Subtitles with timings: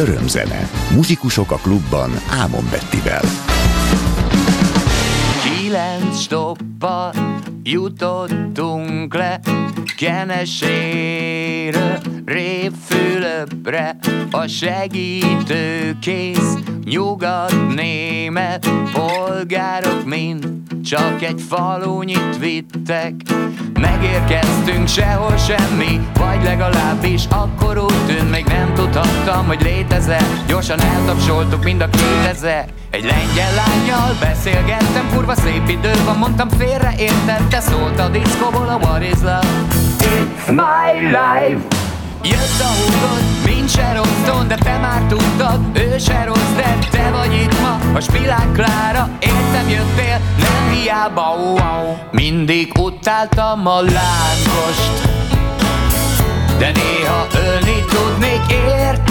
[0.00, 0.68] Örömzene.
[0.94, 3.22] Muzsikusok a klubban Ámon Bettivel.
[5.42, 7.12] Kilenc stoppal
[7.62, 9.40] jutottunk le
[9.96, 13.96] Keneséről Révfülöpre
[14.30, 20.48] A segítőkész Nyugat-német Polgárok mind
[20.84, 23.14] Csak egy falunyit vittek.
[23.80, 30.44] Megérkeztünk sehol semmi Vagy legalábbis akkor úgy tűnt Még nem tudhattam, hogy létezel.
[30.48, 36.92] Gyorsan eltapsoltuk mind a kétezer Egy lengyel lányjal beszélgettem Kurva szép idő van, mondtam félre
[36.98, 39.46] értette Szólt a diszkóból a What is love
[39.98, 41.66] It's my life.
[42.22, 47.10] Jött a húgod, mint Sharon Stone, de te már tudtad, ő se rossz, de te
[47.10, 51.96] vagy itt ma, a Spilák Klára, értem jöttél, nem hiába, wow.
[52.10, 55.08] Mindig utáltam a lángost,
[56.58, 59.09] de néha ölni tudnék érte,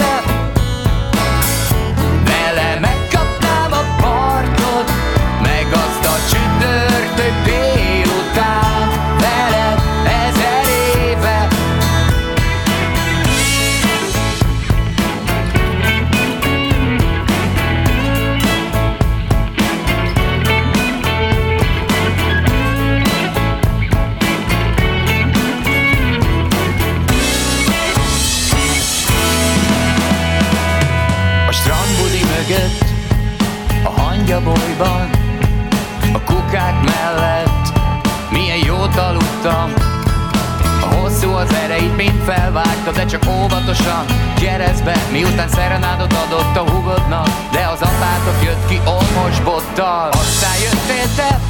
[39.46, 44.04] A hosszú az erejét mind felvágta, de csak óvatosan.
[44.40, 50.08] Keresztbe, miután szerenádot adott a hugodnak, de az apátok jött ki olmos bottal.
[50.08, 51.40] Aztán jöttél te,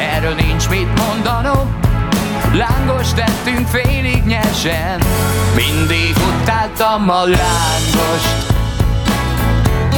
[0.00, 1.82] erről nincs mit mondanom,
[2.54, 5.00] Lángos tettünk félig nyersen.
[5.54, 8.52] Mindig utáltam a lángost.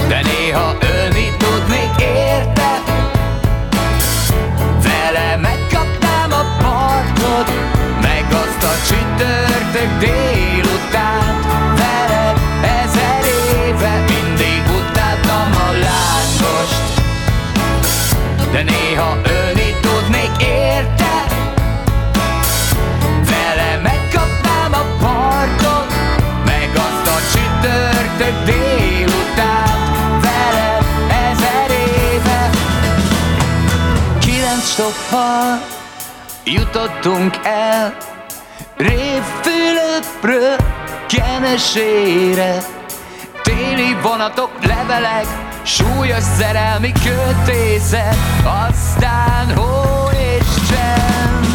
[0.08, 2.82] De néha ölni tudnék érte?
[4.82, 5.65] Vele a
[7.16, 7.50] partot
[8.00, 11.34] Meg azt a csütörtök délután.
[11.76, 13.24] Veled ezer
[13.66, 17.02] éve mindig utáltam a lángost
[18.52, 21.24] De néha ölni tudnék érte?
[23.30, 25.94] Vele megkapnám a partot
[26.44, 29.78] Meg azt a csütörtök délután.
[30.20, 30.84] Veled
[31.30, 32.50] ezer éve.
[34.18, 35.75] Kilenc stoppal
[36.46, 37.96] jutottunk el
[38.76, 40.56] Révfülöpről
[41.08, 42.58] Kenesére.
[43.42, 45.26] Téli vonatok, levelek
[45.62, 51.46] Súlyos szerelmi kötészet Aztán hó és csend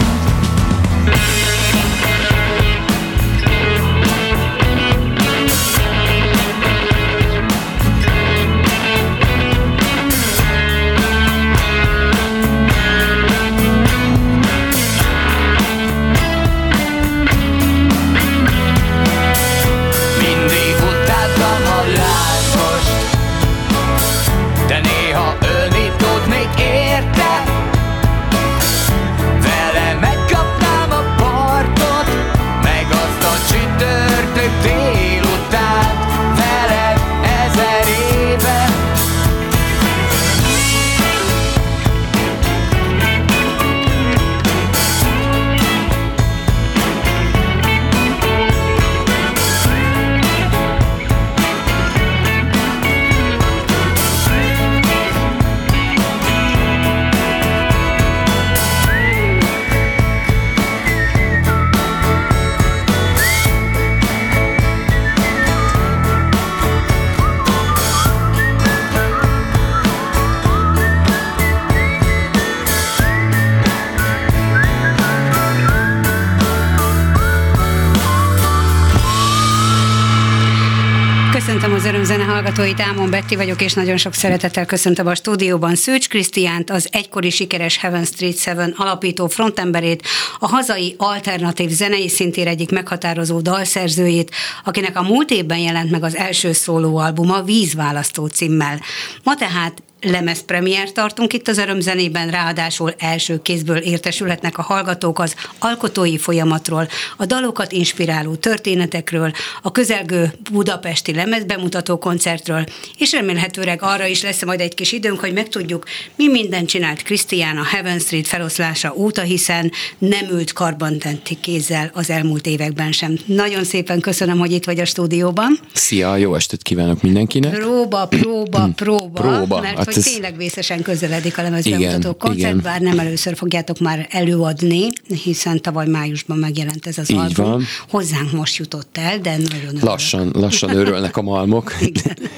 [83.32, 88.06] Betti vagyok, és nagyon sok szeretettel köszöntöm a stúdióban Szőcs Krisztiánt, az egykori sikeres Heaven
[88.06, 90.08] Street Seven alapító frontemberét,
[90.40, 94.32] a hazai alternatív zenei szintér egyik meghatározó dalszerzőjét,
[94.64, 98.80] akinek a múlt évben jelent meg az első szólóalbuma Vízválasztó címmel.
[99.24, 106.18] Ma tehát lemezpremier tartunk itt az örömzenében, ráadásul első kézből értesülhetnek a hallgatók az alkotói
[106.18, 106.88] folyamatról,
[107.18, 109.32] a dalokat inspiráló történetekről,
[109.62, 112.64] a közelgő budapesti lemezbemutató koncertről,
[112.98, 117.58] és remélhetőleg arra is lesz majd egy kis időnk, hogy megtudjuk, mi mindent csinált Krisztián
[117.58, 123.18] a Heaven Street feloszlása óta, hiszen nem ült karbantenti kézzel az elmúlt években sem.
[123.26, 125.60] Nagyon szépen köszönöm, hogy itt vagy a stúdióban.
[125.74, 127.54] Szia, jó estét kívánok mindenkinek.
[127.54, 129.62] Próba, próba, próba, próba.
[129.62, 130.14] mert hát hogy ez...
[130.14, 132.62] tényleg vészesen közeledik a lemezbemutató koncert, igen.
[132.64, 134.88] bár nem először fogjátok már előadni,
[135.24, 137.46] hiszen tavaly májusban megjelent ez az Így album.
[137.46, 137.64] Van.
[137.90, 139.82] Hozzánk most jutott el, de nagyon örülök.
[139.82, 141.76] Lassan, lassan örülnek a malmok.
[141.82, 142.18] Igen.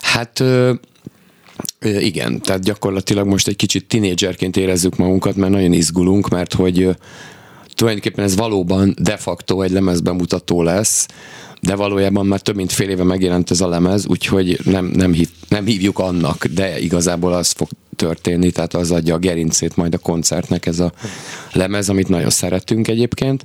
[0.00, 0.42] Hát
[1.80, 6.88] igen, tehát gyakorlatilag most egy kicsit tinédzserként érezzük magunkat, mert nagyon izgulunk, mert hogy
[7.74, 11.06] tulajdonképpen ez valóban de facto egy lemezbemutató lesz,
[11.60, 15.28] de valójában már több mint fél éve megjelent ez a lemez, úgyhogy nem, nem, hív,
[15.48, 19.98] nem hívjuk annak, de igazából az fog történni, tehát az adja a gerincét majd a
[19.98, 20.92] koncertnek ez a
[21.52, 23.44] lemez, amit nagyon szeretünk egyébként.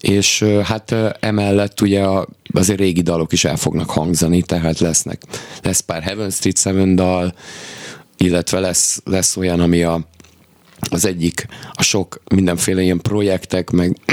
[0.00, 5.22] És hát emellett ugye a, azért régi dalok is el fognak hangzani, tehát lesznek,
[5.62, 7.34] lesz pár Heaven Street Seven dal,
[8.16, 10.00] illetve lesz, lesz olyan, ami a,
[10.90, 13.96] az egyik a sok mindenféle ilyen projektek, meg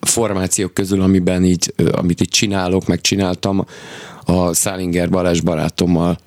[0.00, 3.66] formációk közül, amiben így, amit itt csinálok, meg csináltam,
[4.24, 6.18] a Szálinger Balázs barátommal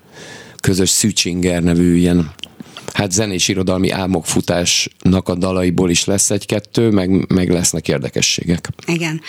[0.60, 2.34] közös Szűcsinger nevű ilyen
[2.94, 8.68] hát zenés irodalmi álmokfutásnak a dalaiból is lesz egy-kettő, meg, meg lesznek érdekességek.
[8.86, 9.20] Igen.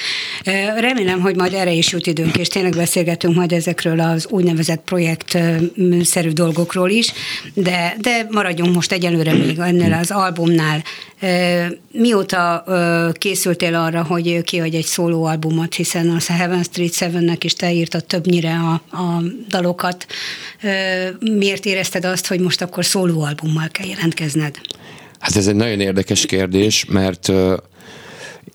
[0.77, 6.29] Remélem, hogy majd erre is jut időnk, és tényleg beszélgetünk majd ezekről az úgynevezett projektszerű
[6.29, 7.11] dolgokról is,
[7.53, 10.83] de, de maradjunk most egyelőre még ennél az albumnál.
[11.91, 12.63] Mióta
[13.11, 18.53] készültél arra, hogy kiadj egy szólóalbumot, hiszen a Heaven Street Seven-nek is te írtad többnyire
[18.53, 20.05] a, a dalokat.
[21.19, 24.55] Miért érezted azt, hogy most akkor szólóalbummal kell jelentkezned?
[25.19, 27.31] Hát ez egy nagyon érdekes kérdés, mert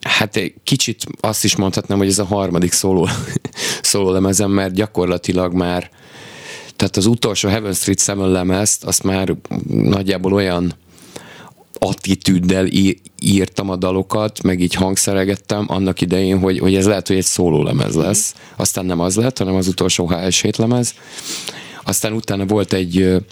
[0.01, 3.09] hát egy kicsit azt is mondhatnám, hogy ez a harmadik szóló,
[3.83, 5.91] szóló lemezem, mert gyakorlatilag már
[6.77, 9.35] tehát az utolsó Heaven Street Seven lemezt, azt már
[9.69, 10.75] nagyjából olyan
[11.83, 12.67] attitűddel
[13.21, 17.95] írtam a dalokat, meg így hangszeregettem annak idején, hogy, hogy ez lehet, hogy egy lemez
[17.95, 18.35] lesz.
[18.57, 20.95] Aztán nem az lett, hanem az utolsó HS7 lemez.
[21.85, 23.23] Aztán utána volt egy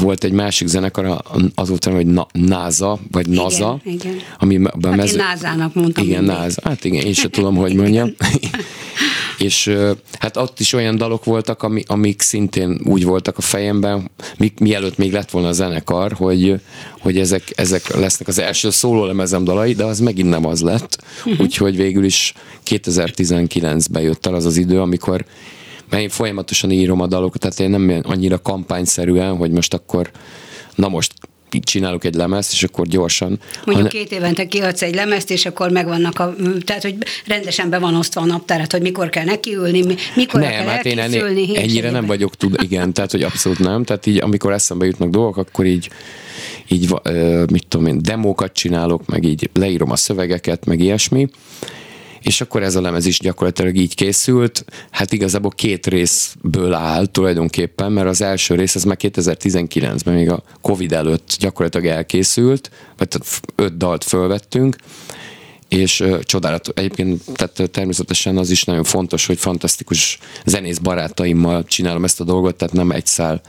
[0.00, 1.22] volt egy másik zenekar,
[1.54, 3.80] azóta, hogy Na, NASA, vagy NASA.
[3.84, 4.20] Igen, igen.
[4.38, 5.12] Ami hát mez...
[5.12, 6.04] én NASA-nak mondtam.
[6.04, 6.60] Igen, NASA.
[6.64, 8.14] Hát igen, én sem tudom, hogy mondjam.
[9.38, 9.76] és
[10.18, 14.96] hát ott is olyan dalok voltak, ami, amik szintén úgy voltak a fejemben, mi, mielőtt
[14.96, 16.60] még lett volna a zenekar, hogy,
[17.00, 21.04] hogy ezek, ezek lesznek az első szólólemezem dalai, de az megint nem az lett.
[21.18, 21.40] Uh-huh.
[21.40, 22.34] Úgyhogy végül is
[22.66, 25.24] 2019-ben jött el az az idő, amikor
[25.90, 30.10] mert én folyamatosan írom a dalokat, tehát én nem annyira kampányszerűen, hogy most akkor
[30.74, 31.12] na most
[31.64, 33.28] csinálok egy lemezt, és akkor gyorsan.
[33.28, 33.88] Mondjuk hanem...
[33.88, 36.94] két évente kiadsz egy lemezt, és akkor megvannak a, tehát hogy
[37.26, 40.98] rendesen be van osztva a naptárat, hogy mikor kell nekiülni, mikor nem, kell hát én
[40.98, 41.24] ennél,
[41.54, 45.36] ennyire nem vagyok tud, igen, tehát hogy abszolút nem, tehát így amikor eszembe jutnak dolgok,
[45.36, 45.90] akkor így
[46.68, 46.94] így,
[47.50, 51.28] mit tudom én, demókat csinálok, meg így leírom a szövegeket, meg ilyesmi,
[52.26, 54.64] és akkor ez a lemez is gyakorlatilag így készült.
[54.90, 60.42] Hát igazából két részből áll tulajdonképpen, mert az első rész az már 2019-ben, még a
[60.60, 63.08] Covid előtt gyakorlatilag elkészült, vagy
[63.54, 64.76] öt dalt fölvettünk,
[65.68, 66.74] és uh, csodálatos.
[66.76, 72.56] Egyébként tehát természetesen az is nagyon fontos, hogy fantasztikus zenész barátaimmal csinálom ezt a dolgot,
[72.56, 73.40] tehát nem egy szál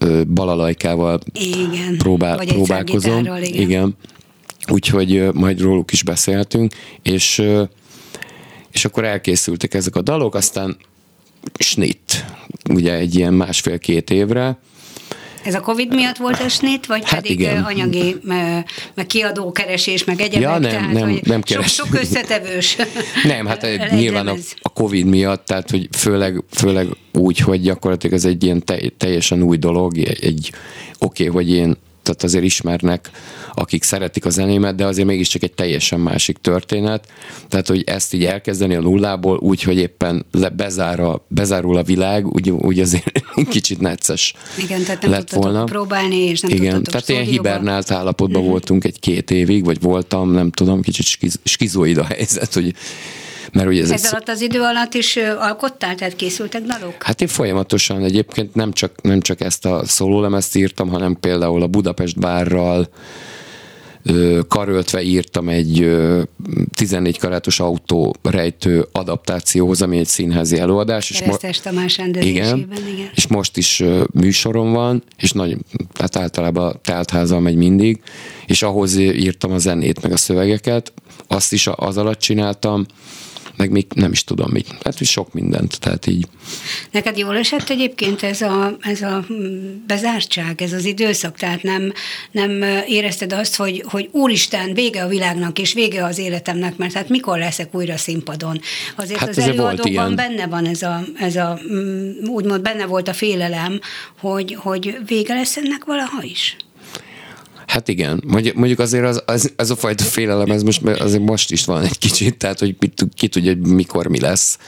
[0.00, 3.24] uh, balalajkával igen, próbál, próbálkozom.
[3.24, 3.42] igen.
[3.42, 3.96] igen.
[4.68, 7.42] Úgyhogy uh, majd róluk is beszéltünk, és
[8.76, 10.76] és akkor elkészültek ezek a dalok, aztán
[11.58, 12.24] snit,
[12.70, 14.58] ugye egy ilyen másfél-két évre,
[15.44, 17.62] ez a Covid miatt volt a snit, vagy hát pedig igen.
[17.62, 18.16] anyagi,
[18.94, 20.40] meg kiadókeresés, meg egyebek?
[20.40, 21.72] Ja, nem, tehát, nem, nem keres.
[21.72, 22.76] Sok, sok összetevős.
[23.24, 28.24] nem, hát nyilván a, a Covid miatt, tehát hogy főleg, főleg úgy, hogy gyakorlatilag ez
[28.24, 28.64] egy ilyen
[28.96, 30.52] teljesen új dolog, egy, egy
[30.98, 33.10] oké, okay, hogy én tehát azért ismernek,
[33.54, 37.08] akik szeretik a zenémet, de azért mégiscsak egy teljesen másik történet.
[37.48, 41.82] Tehát, hogy ezt így elkezdeni a nullából, úgy, hogy éppen le, bezár a, bezárul a
[41.82, 45.64] világ, úgy, úgy azért kicsit necces Igen, tehát nem lett volna.
[45.64, 48.50] próbálni, és nem Igen, tehát ilyen hibernált állapotban uh-huh.
[48.50, 52.74] voltunk egy-két évig, vagy voltam, nem tudom, kicsit skizoid a helyzet, hogy
[53.52, 57.02] mert ugye ez, ez alatt az idő alatt is alkottál, tehát készültek dalok?
[57.02, 61.66] Hát én folyamatosan egyébként nem csak, nem csak ezt a szólólemezt írtam, hanem például a
[61.66, 62.88] Budapest bárral,
[64.48, 65.96] karöltve írtam egy
[66.74, 71.10] 14 karátos autó rejtő adaptációhoz, ami egy színházi előadás.
[71.10, 73.10] És mo- Tamás igen, igen.
[73.14, 75.56] És most is műsorom van, és nagy,
[75.92, 78.00] tehát általában teltházal megy mindig,
[78.46, 80.92] és ahhoz írtam a zenét, meg a szövegeket,
[81.26, 82.86] azt is az alatt csináltam,
[83.56, 84.74] meg még nem is tudom mit.
[84.84, 86.26] Hát, sok mindent, tehát így.
[86.90, 89.24] Neked jól esett egyébként ez a, ez a
[89.86, 91.92] bezártság, ez az időszak, tehát nem,
[92.30, 97.08] nem érezted azt, hogy, hogy úristen, vége a világnak, és vége az életemnek, mert hát
[97.08, 98.60] mikor leszek újra színpadon?
[98.96, 101.58] Azért hát az előadóban benne van ez a, ez a,
[102.26, 103.80] úgymond benne volt a félelem,
[104.18, 106.56] hogy, hogy vége lesz ennek valaha is?
[107.66, 108.22] Hát igen,
[108.54, 111.98] mondjuk azért az, az, ez a fajta félelem, ez most, azért most is van egy
[111.98, 112.76] kicsit, tehát hogy
[113.14, 114.58] ki tudja, hogy mikor mi lesz,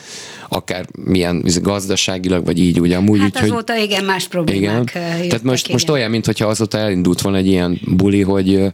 [0.49, 3.21] akár milyen gazdaságilag, vagy így ugye amúgy.
[3.21, 4.85] Hát úgy, azóta hogy, igen, más problémák igen.
[5.29, 5.73] Tehát most, igen.
[5.73, 8.73] most olyan, mintha azóta elindult volna egy ilyen buli, hogy,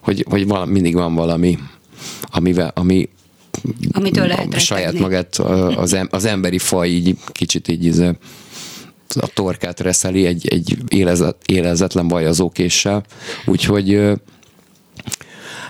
[0.00, 1.58] hogy, hogy valami, mindig van valami,
[2.30, 3.08] amivel, ami
[3.92, 5.36] Amitől lehet saját magát
[5.76, 7.84] az, az emberi faj így kicsit így
[9.16, 13.04] a torkát reszeli egy, egy élezet, élezetlen bajazókéssel.
[13.46, 14.00] Úgyhogy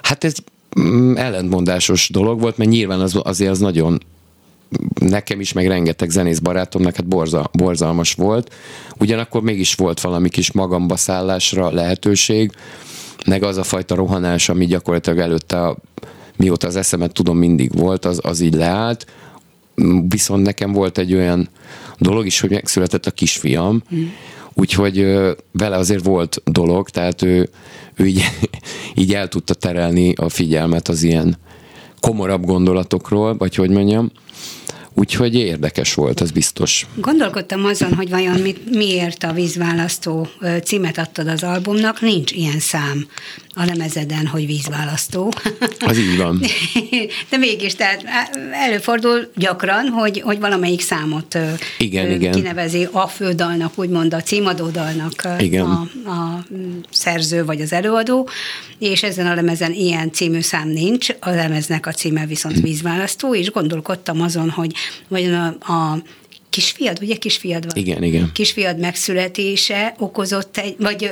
[0.02, 0.34] hát ez
[0.80, 4.00] mm, ellentmondásos dolog volt, mert nyilván az, azért az nagyon
[5.00, 8.54] nekem is, meg rengeteg zenész barátomnak hát borza, borzalmas volt.
[8.98, 12.52] Ugyanakkor mégis volt valami kis magamba szállásra lehetőség,
[13.26, 15.76] meg az a fajta rohanás, ami gyakorlatilag előtte, a,
[16.36, 19.06] mióta az eszemet tudom mindig volt, az, az így leállt.
[20.08, 21.48] Viszont nekem volt egy olyan
[21.98, 24.04] dolog is, hogy megszületett a kisfiam, mm.
[24.54, 25.06] úgyhogy
[25.52, 27.48] vele azért volt dolog, tehát ő,
[27.94, 28.24] ő így,
[28.94, 31.36] így el tudta terelni a figyelmet az ilyen
[32.00, 34.10] komorabb gondolatokról, vagy hogy mondjam,
[34.94, 36.86] Úgyhogy érdekes volt, ez biztos.
[36.94, 40.28] Gondolkodtam azon, hogy vajon mit, miért a vízválasztó
[40.64, 43.06] címet adtad az albumnak, nincs ilyen szám
[43.54, 45.32] a lemezeden, hogy vízválasztó.
[45.86, 46.40] Az így van.
[47.30, 48.04] De mégis, tehát
[48.52, 51.38] előfordul gyakran, hogy, hogy valamelyik számot
[51.78, 52.32] igen, igen.
[52.32, 55.64] kinevezi a fődalnak, úgymond a címadódalnak igen.
[55.64, 56.44] A, a
[56.90, 58.28] szerző vagy az előadó,
[58.78, 62.62] és ezen a lemezen ilyen című szám nincs, a lemeznek a címe viszont hm.
[62.62, 64.72] vízválasztó, és gondolkodtam azon, hogy
[65.08, 66.02] vagy a, a
[66.54, 67.76] kisfiad, ugye kisfiad van?
[67.76, 68.30] Igen, igen.
[68.32, 71.10] Kisfiad megszületése okozott egy, vagy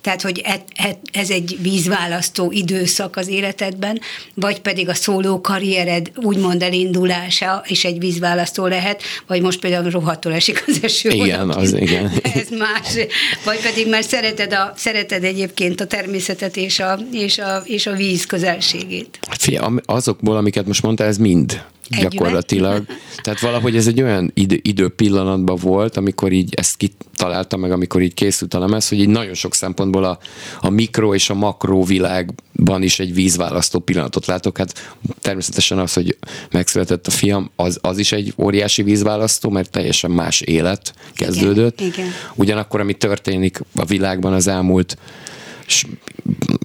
[0.00, 4.00] tehát, hogy e, e, ez egy vízválasztó időszak az életedben,
[4.34, 10.32] vagy pedig a szóló karriered úgymond elindulása is egy vízválasztó lehet, vagy most például rohadtul
[10.32, 11.08] esik az eső.
[11.08, 12.12] Igen, az igen.
[12.34, 13.06] Ez más.
[13.44, 17.92] Vagy pedig már szereted, a, szereted egyébként a természetet és a, és a, és a
[17.92, 19.18] víz közelségét.
[19.38, 22.12] Fia, azokból, amiket most mondtál, ez mind Együvet?
[22.12, 22.84] gyakorlatilag.
[23.22, 28.02] Tehát valahogy ez egy olyan idő, idő pillanatban volt, amikor így ezt kitaláltam meg, amikor
[28.02, 30.18] így készült a lemez, hogy így nagyon sok szempontból a,
[30.60, 34.58] a mikro és a makro világban is egy vízválasztó pillanatot látok.
[34.58, 36.16] Hát természetesen az, hogy
[36.50, 41.80] megszületett a fiam, az, az is egy óriási vízválasztó, mert teljesen más élet kezdődött.
[41.80, 42.08] Igen, igen.
[42.34, 44.96] Ugyanakkor, ami történik a világban az elmúlt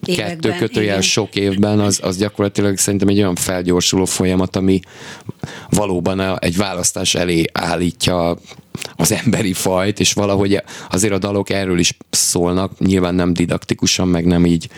[0.05, 4.79] kettő kötőjel sok évben, az, az gyakorlatilag szerintem egy olyan felgyorsuló folyamat, ami
[5.69, 8.37] valóban egy választás elé állítja
[8.95, 14.25] az emberi fajt, és valahogy azért a dalok erről is szólnak, nyilván nem didaktikusan, meg
[14.25, 14.69] nem így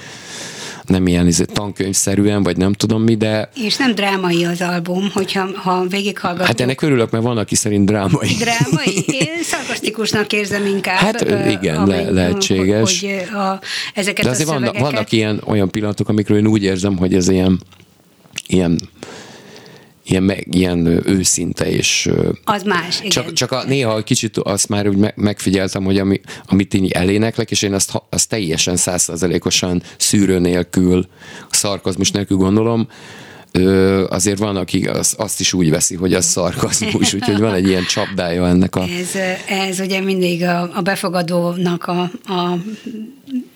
[0.87, 3.49] nem ilyen izé, tankönyvszerűen, vagy nem tudom mi, de...
[3.55, 6.47] És nem drámai az album, hogyha ha végighallgatunk.
[6.47, 8.29] Hát ennek örülök, mert van, aki szerint drámai.
[8.39, 9.05] Drámai?
[9.25, 10.97] Én szarkasztikusnak érzem inkább.
[10.97, 13.01] Hát igen, amely, le, lehetséges.
[13.01, 13.59] Hogy, hogy a,
[13.93, 17.29] ezeket de azért a vannak, vannak ilyen olyan pillanatok, amikről én úgy érzem, hogy ez
[17.29, 17.59] ilyen
[18.47, 18.79] ilyen
[20.09, 22.09] ilyen, meg, ilyen őszinte, és
[22.43, 23.09] az más, igen.
[23.09, 27.61] Csak, csak a, néha kicsit azt már úgy megfigyeltem, hogy ami, amit én eléneklek, és
[27.61, 31.07] én azt, azt teljesen százszerzelékosan szűrő nélkül,
[31.49, 32.87] szarkozmus nélkül gondolom,
[34.09, 37.83] azért van, aki az, azt is úgy veszi, hogy az szarkazmus, úgyhogy van egy ilyen
[37.83, 38.81] csapdája ennek a...
[38.81, 39.15] Ez,
[39.47, 42.57] ez ugye mindig a, a befogadónak a, a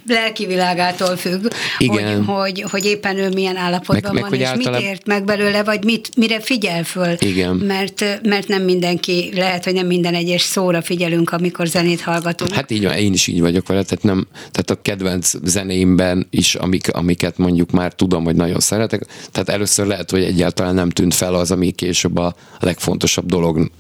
[0.08, 1.48] lelki világától függ,
[1.78, 2.24] Igen.
[2.24, 4.82] Hogy, hogy, hogy éppen ő milyen állapotban meg, van, meg, és általában...
[4.82, 7.16] mit ért meg belőle, vagy mit, mire figyel föl.
[7.20, 7.56] Igen.
[7.56, 12.54] Mert, mert nem mindenki, lehet, hogy nem minden egyes szóra figyelünk, amikor zenét hallgatunk.
[12.54, 16.56] Hát így van, én is így vagyok vele, tehát, nem, tehát a kedvenc zenéimben is,
[16.56, 21.14] amik, amiket mondjuk már tudom, hogy nagyon szeretek, tehát először lehet, hogy egyáltalán nem tűnt
[21.14, 23.72] fel az, ami később a legfontosabb dolog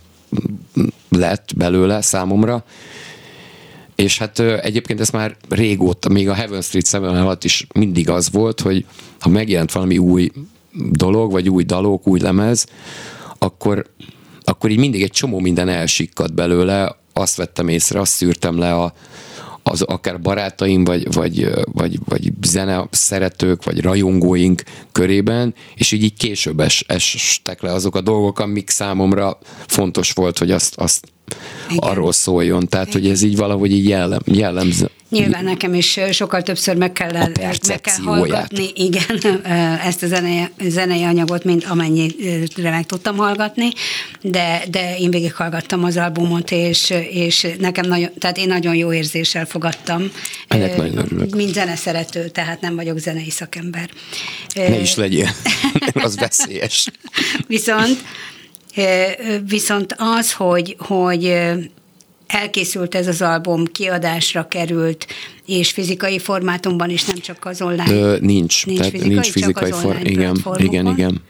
[1.10, 2.63] lett belőle számomra,
[4.01, 8.31] és hát egyébként ez már régóta, még a Heaven Street 7 alatt is mindig az
[8.31, 8.86] volt, hogy
[9.20, 10.31] ha megjelent valami új
[10.91, 12.65] dolog, vagy új dalok, új lemez,
[13.38, 13.86] akkor,
[14.43, 18.93] akkor így mindig egy csomó minden elsikkadt belőle, azt vettem észre, azt szűrtem le a,
[19.71, 26.17] az akár barátaim, vagy, vagy, vagy, vagy zene szeretők, vagy rajongóink körében, és így, így
[26.17, 29.37] később es, estek le azok a dolgok, amik számomra
[29.67, 31.07] fontos volt, hogy azt, azt
[31.69, 31.89] igen.
[31.89, 32.67] arról szóljon.
[32.67, 33.01] Tehát, Igen.
[33.01, 34.89] hogy ez így valahogy így jellem, jellemző.
[35.11, 37.11] Nyilván nekem is sokkal többször meg kell,
[37.67, 39.41] meg kell hallgatni igen,
[39.89, 43.69] ezt a zenei, zenei anyagot, mint amennyire meg tudtam hallgatni,
[44.21, 49.45] de, de én végighallgattam az albumot, és, és nekem nagyon, tehát én nagyon jó érzéssel
[49.45, 50.11] fogadtam.
[50.47, 51.35] Ennek nagyon örülök.
[51.35, 53.89] Mint zeneszerető, tehát nem vagyok zenei szakember.
[54.55, 55.29] Ne is legyél,
[55.93, 56.87] az veszélyes.
[57.47, 58.03] Viszont
[59.47, 61.33] Viszont az, hogy, hogy
[62.31, 65.07] elkészült ez az album, kiadásra került,
[65.45, 67.91] és fizikai formátumban is, nem csak az online.
[67.91, 70.59] Ö, nincs, nincs tehát fizikai, nincs fizikai formátumban.
[70.59, 71.21] Igen, igen, igen.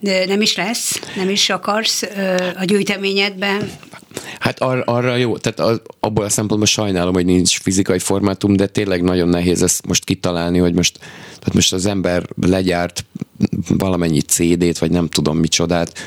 [0.00, 1.00] De nem is lesz?
[1.16, 2.02] Nem is akarsz
[2.58, 3.70] a gyűjteményedben?
[4.38, 8.66] Hát ar- arra jó, tehát az, abból a szempontból sajnálom, hogy nincs fizikai formátum, de
[8.66, 10.98] tényleg nagyon nehéz ezt most kitalálni, hogy most,
[11.38, 13.04] tehát most az ember legyárt
[13.68, 15.98] valamennyi CD-t, vagy nem tudom micsodát,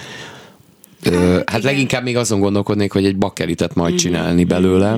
[1.04, 4.02] Hát, hát leginkább még azon gondolkodnék, hogy egy bakeritet majd mhm.
[4.02, 4.98] csinálni belőle.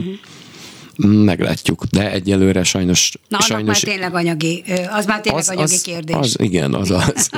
[1.08, 3.12] Meglátjuk, de egyelőre sajnos...
[3.28, 3.84] Na, sajnos...
[3.84, 6.16] már tényleg anyagi, az már tényleg az, anyagi az, kérdés.
[6.16, 7.30] Az, igen, az az.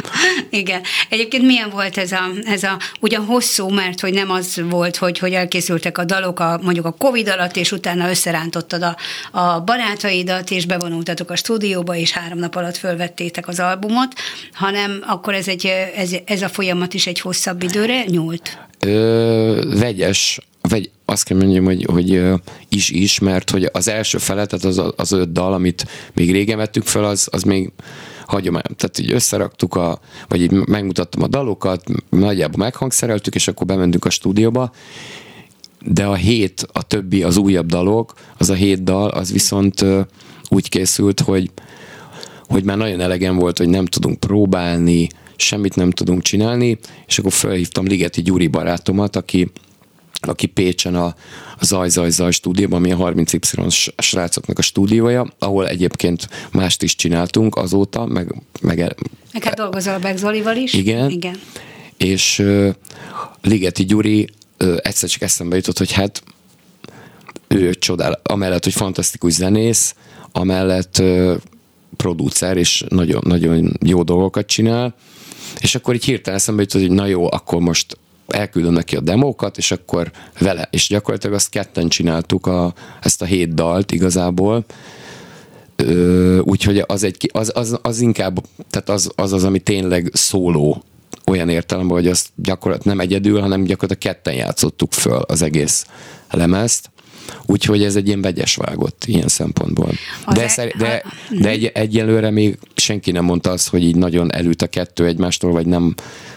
[0.50, 0.80] igen.
[1.08, 5.18] Egyébként milyen volt ez a, ez a, ugyan hosszú, mert hogy nem az volt, hogy,
[5.18, 8.96] hogy elkészültek a dalok a, mondjuk a Covid alatt, és utána összerántottad a,
[9.38, 14.14] a barátaidat, és bevonultatok a stúdióba, és három nap alatt fölvettétek az albumot,
[14.52, 18.58] hanem akkor ez, egy, ez, ez a folyamat is egy hosszabb időre nyúlt?
[18.78, 22.22] Ö, vegyes vagy azt kell mondjam, hogy, hogy
[22.68, 27.04] is-is, mert hogy az első fele, az, az öt dal, amit még régen vettük fel,
[27.04, 27.72] az, az még
[28.26, 28.62] hagyomány.
[28.76, 34.10] Tehát így összeraktuk, a, vagy így megmutattam a dalokat, nagyjából meghangszereltük, és akkor bementünk a
[34.10, 34.72] stúdióba,
[35.84, 39.84] de a hét, a többi, az újabb dalok, az a hét dal, az viszont
[40.48, 41.50] úgy készült, hogy,
[42.46, 47.32] hogy már nagyon elegem volt, hogy nem tudunk próbálni, semmit nem tudunk csinálni, és akkor
[47.32, 49.50] felhívtam Ligeti Gyuri barátomat, aki
[50.28, 51.14] aki Pécsen a,
[51.60, 57.56] Zaj Zaj Zaj stúdióban, ami a 30Y srácoknak a stúdiója, ahol egyébként mást is csináltunk
[57.56, 58.34] azóta, meg...
[58.60, 58.96] Meg,
[59.32, 60.72] meg hát dolgozol a Beck Zolival is.
[60.72, 61.10] Igen.
[61.10, 61.40] igen.
[61.96, 62.74] És uh,
[63.42, 66.22] Ligeti Gyuri uh, egyszer csak eszembe jutott, hogy hát
[67.48, 69.94] ő csodál, amellett, hogy fantasztikus zenész,
[70.32, 71.34] amellett uh,
[71.96, 74.94] producer, és nagyon, nagyon jó dolgokat csinál,
[75.60, 77.96] és akkor így hirtelen eszembe jutott, hogy na jó, akkor most
[78.32, 83.24] elküldöm neki a demókat, és akkor vele, és gyakorlatilag azt ketten csináltuk a, ezt a
[83.24, 84.64] hét dalt igazából,
[86.40, 90.82] úgyhogy az, egy, az, az, az inkább, tehát az, az az, ami tényleg szóló
[91.26, 95.86] olyan értelemben, hogy azt gyakorlatilag nem egyedül, hanem gyakorlatilag ketten játszottuk föl az egész
[96.30, 96.90] lemezt,
[97.46, 99.90] Úgyhogy ez egy ilyen vegyes vágott ilyen szempontból.
[100.32, 101.02] De, e- de,
[101.40, 105.52] de egy, egyelőre még senki nem mondta azt, hogy így nagyon elült a kettő egymástól,
[105.52, 105.94] vagy nem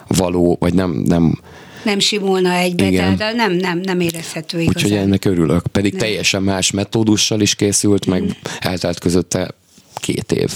[0.07, 1.39] való, vagy nem, nem
[1.83, 3.17] nem simulna egybe, Igen.
[3.17, 4.83] tehát nem, nem, nem érezhető igazán.
[4.83, 5.67] Úgyhogy ennek örülök.
[5.67, 6.01] Pedig nem.
[6.01, 8.23] teljesen más metódussal is készült, meg
[8.59, 9.51] eltelt közötte
[9.95, 10.51] két év.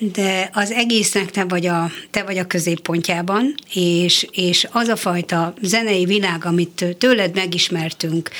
[0.00, 5.54] De az egésznek te vagy a, te vagy a középpontjában, és, és az a fajta
[5.62, 8.30] zenei világ, amit tőled megismertünk,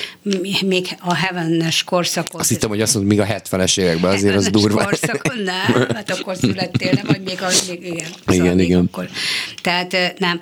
[0.65, 1.85] még a Heaven-es.
[1.89, 4.85] Azt hittem, hogy azt mondod, még a 70-es években, azért az durva.
[4.85, 8.07] korszakon, nem, hát akkor születtél, nem, vagy még, az, még igen.
[8.19, 8.89] Szóval igen, még igen.
[8.91, 9.09] Akkor.
[9.63, 10.39] Tehát nem,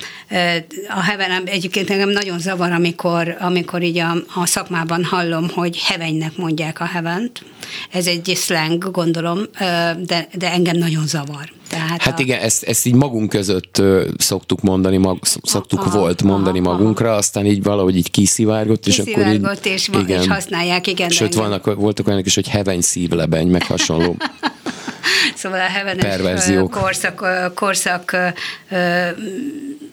[0.89, 6.37] a Heaven egyébként engem nagyon zavar, amikor, amikor így a, a szakmában hallom, hogy Heavennek
[6.37, 7.43] mondják a Heavent.
[7.91, 9.41] Ez egy slang, gondolom,
[9.99, 11.53] de, de engem nagyon zavar.
[11.69, 12.23] Tehát hát a...
[12.23, 13.83] igen, ezt, ezt így magunk között
[14.19, 18.99] szoktuk mondani, mag, szoktuk aha, volt mondani aha, magunkra, aztán így valahogy így kiszivárgott, és
[18.99, 19.47] akkor így...
[19.63, 21.09] és, igen, és használják, igen.
[21.09, 24.17] Sőt, vannak, voltak olyanok is, hogy heveny szívlebeny, meg hasonló.
[25.35, 28.17] szóval a hevenes korszak, korszak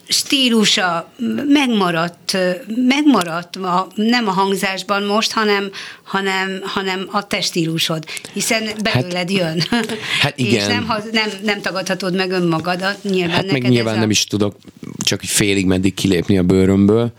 [0.08, 1.12] stílusa
[1.48, 2.38] megmaradt,
[2.88, 5.70] megmaradt a, nem a hangzásban most, hanem,
[6.04, 9.64] hanem, hanem a te stílusod, hiszen belőled hát, jön.
[10.22, 10.54] Hát igen.
[10.54, 14.00] És nem, nem, nem tagadhatod meg önmagadat, nyilván hát meg nyilván a...
[14.00, 14.56] nem is tudok
[14.98, 17.12] csak félig meddig kilépni a bőrömből,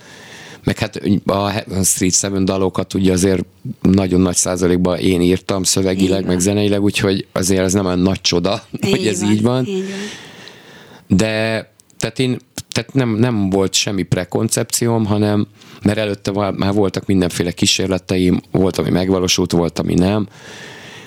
[0.64, 3.44] meg hát a Street Seven dalokat ugye azért
[3.80, 8.62] nagyon nagy százalékban én írtam szövegileg, meg zeneileg, úgyhogy azért ez nem olyan nagy csoda,
[8.84, 9.66] így hogy ez van, így van.
[9.66, 11.16] Így van.
[11.16, 15.46] De tehát én tehát nem, nem volt semmi prekoncepcióm, hanem
[15.82, 20.28] mert előtte már voltak mindenféle kísérleteim, volt, ami megvalósult, volt, ami nem,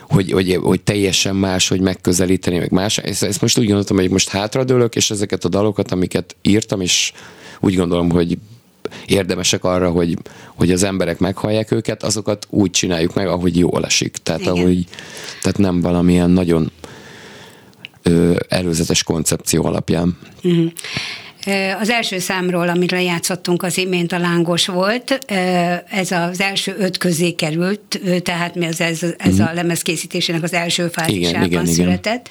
[0.02, 2.98] hogy, hogy, hogy teljesen más, hogy megközelíteni, meg más.
[2.98, 7.14] Ezt, ezt most úgy gondoltam, hogy most hátradőlök, és ezeket a dalokat, amiket írtam, és
[7.60, 8.38] úgy gondolom, hogy
[9.06, 10.18] érdemesek arra, hogy,
[10.56, 14.18] hogy az emberek meghallják őket, azokat úgy csináljuk meg, ahogy jól esik.
[14.24, 14.54] Tehát, Igen.
[14.54, 14.86] ahogy,
[15.42, 16.72] tehát nem valamilyen nagyon
[18.04, 20.18] ö, előzetes koncepció alapján.
[21.80, 25.26] Az első számról, amit lejátszottunk az imént, a lángos volt.
[25.90, 30.54] Ez az első öt közé került, tehát mi az, ez, ez a lemez készítésének az
[30.54, 31.66] első fázisában igen, igen.
[31.66, 32.30] született.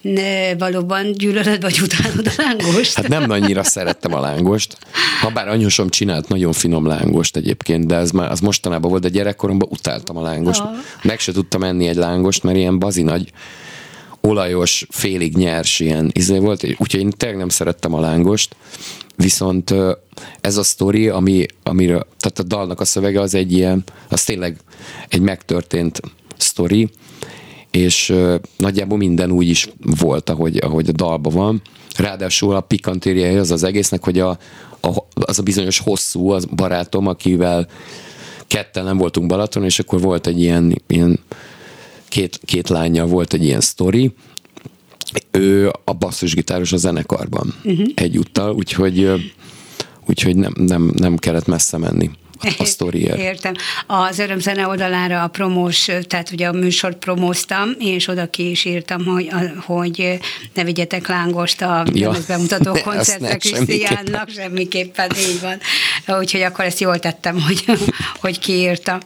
[0.00, 2.94] Ne, valóban gyűlölöd vagy utálod a lángost?
[2.94, 4.78] Hát nem annyira szerettem a lángost,
[5.20, 9.08] ha bár anyusom csinált nagyon finom lángost egyébként, de ez már az mostanában volt, de
[9.08, 10.60] gyerekkoromban utáltam a lángost.
[10.60, 10.74] Aha.
[11.02, 13.32] Meg se tudtam enni egy lángost, mert ilyen bazi nagy
[14.20, 18.56] olajos, félig nyers ilyen izé volt, úgyhogy én tényleg nem szerettem a lángost,
[19.16, 19.74] viszont
[20.40, 24.56] ez a sztori, ami, amiről, tehát a dalnak a szövege az egy ilyen, az tényleg
[25.08, 26.00] egy megtörtént
[26.36, 26.88] sztori,
[27.70, 28.14] és
[28.56, 31.62] nagyjából minden úgy is volt, ahogy, ahogy a dalban van.
[31.96, 34.38] Ráadásul a pikantériája az az egésznek, hogy a,
[34.80, 37.68] a, az a bizonyos hosszú, az barátom, akivel
[38.46, 41.18] ketten nem voltunk Balaton, és akkor volt egy ilyen, ilyen
[42.08, 44.12] két, két lánya volt egy ilyen sztori,
[45.30, 47.86] ő a basszusgitáros a zenekarban uh-huh.
[47.94, 49.10] egyúttal, úgyhogy,
[50.06, 52.10] úgyhogy nem, nem, nem kellett messze menni
[52.58, 53.18] a sztoriért.
[53.18, 53.54] Értem.
[53.86, 59.04] Az Örömzene oldalára a promós, tehát ugye a műsort promóztam, és oda ki is írtam,
[59.04, 59.28] hogy,
[59.64, 60.18] hogy
[60.54, 62.12] ne vigyetek lángost a Ja.
[62.28, 65.58] bemutató Ne, koncertre Krisztiánnak, semmiképpen így van.
[66.18, 67.64] Úgyhogy akkor ezt jól tettem, hogy,
[68.20, 68.98] hogy kiírtam.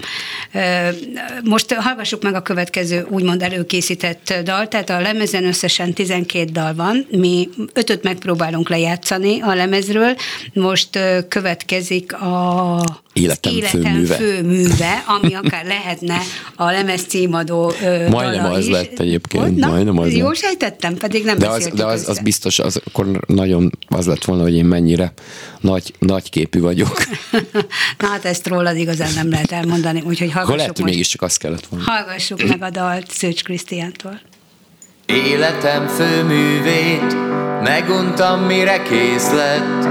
[1.44, 7.06] Most hallgassuk meg a következő úgymond előkészített dal, tehát a lemezen összesen 12 dal van,
[7.10, 10.16] mi ötöt megpróbálunk lejátszani a lemezről,
[10.52, 12.80] most következik a
[13.22, 14.14] Életem főműve.
[14.14, 16.18] főműve, ami akár lehetne
[16.56, 18.70] a lemez címadó ö, Majdnem az is.
[18.70, 19.56] lett egyébként?
[19.56, 22.10] Na, majdnem az Jó sejtettem, pedig nem De az, de az, össze.
[22.10, 25.12] az biztos, az akkor nagyon az lett volna, hogy én mennyire
[25.60, 27.02] nagy, nagy képű vagyok.
[27.98, 30.92] Na hát ezt rólad igazán nem lehet elmondani, úgyhogy hallgassuk lehet, hogy most.
[30.92, 31.84] mégiscsak azt kellett volna.
[31.90, 34.20] Hallgassuk meg a dalt Szőcs Krisztiántól.
[35.06, 37.16] Életem főművét
[37.62, 39.84] Meguntam mire kész lett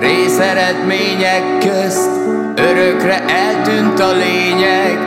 [0.00, 2.10] részeredmények közt
[2.54, 4.98] Örökre eltűnt a lényeg.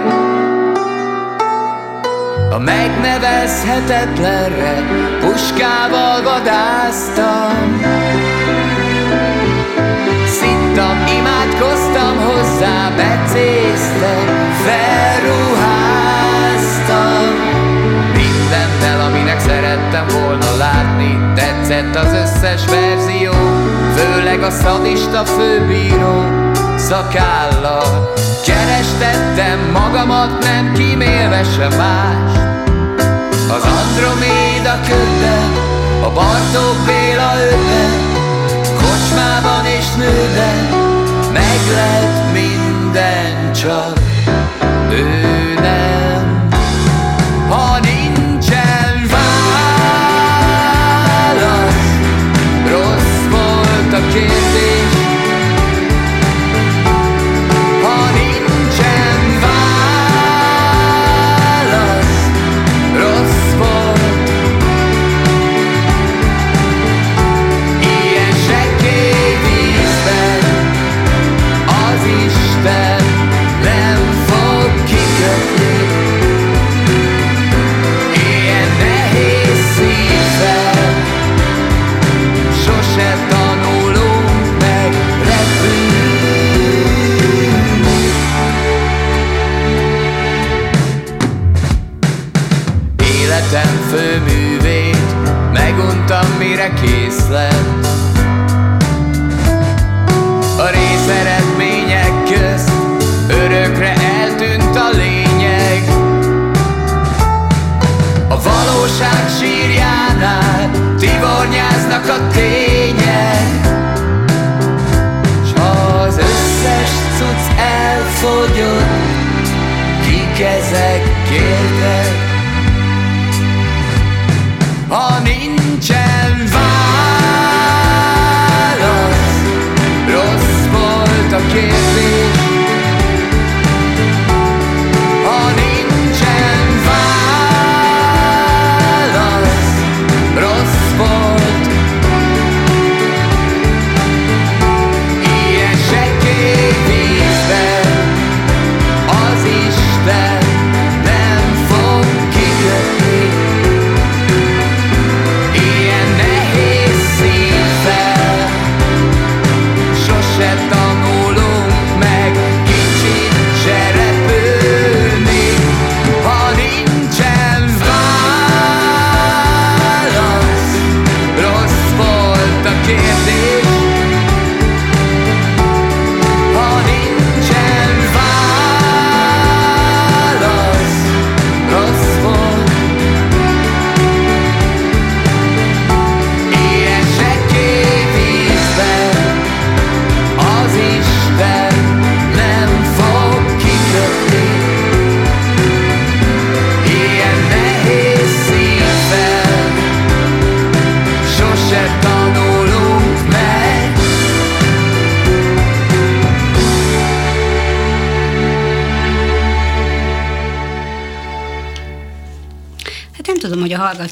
[2.49, 4.84] A megnevezhetetlenre
[5.19, 7.82] Puskával vadáztam
[10.25, 14.25] Szittam, imádkoztam hozzá, becéztem,
[14.65, 16.03] felruháztam.
[18.13, 23.42] Mindennel, aminek szerettem volna látni, tetszett az összes verzió,
[23.95, 26.25] főleg a szadista főbíró
[26.75, 28.13] szakállal.
[28.45, 32.32] Kerestettem magamat, nem kímélve se más.
[33.49, 35.51] Az Androméda ködben,
[36.03, 37.91] a Bartók Béla ötben,
[38.77, 40.82] Kocsmában és nőben
[41.34, 43.99] meg lett minden, csak
[44.89, 45.33] ő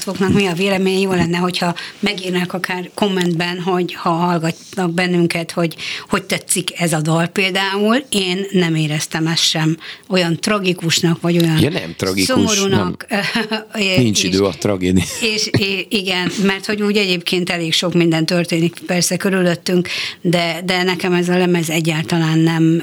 [0.04, 5.76] hallgatóknak mi a vélemény, jó lenne, hogyha megírnák akár kommentben, hogy ha hallgatnak bennünket, hogy
[6.08, 8.04] hogy tetszik ez a dal például.
[8.08, 9.76] Én nem éreztem ezt sem
[10.08, 13.06] olyan tragikusnak, vagy olyan Ja, nem tragikus, szomorúnak.
[13.96, 15.02] Nincs És- idő a tragédia.
[15.34, 19.88] és i- igen, mert hogy úgy egyébként elég sok minden történik persze körülöttünk,
[20.20, 22.82] de, de nekem ez a lemez egyáltalán nem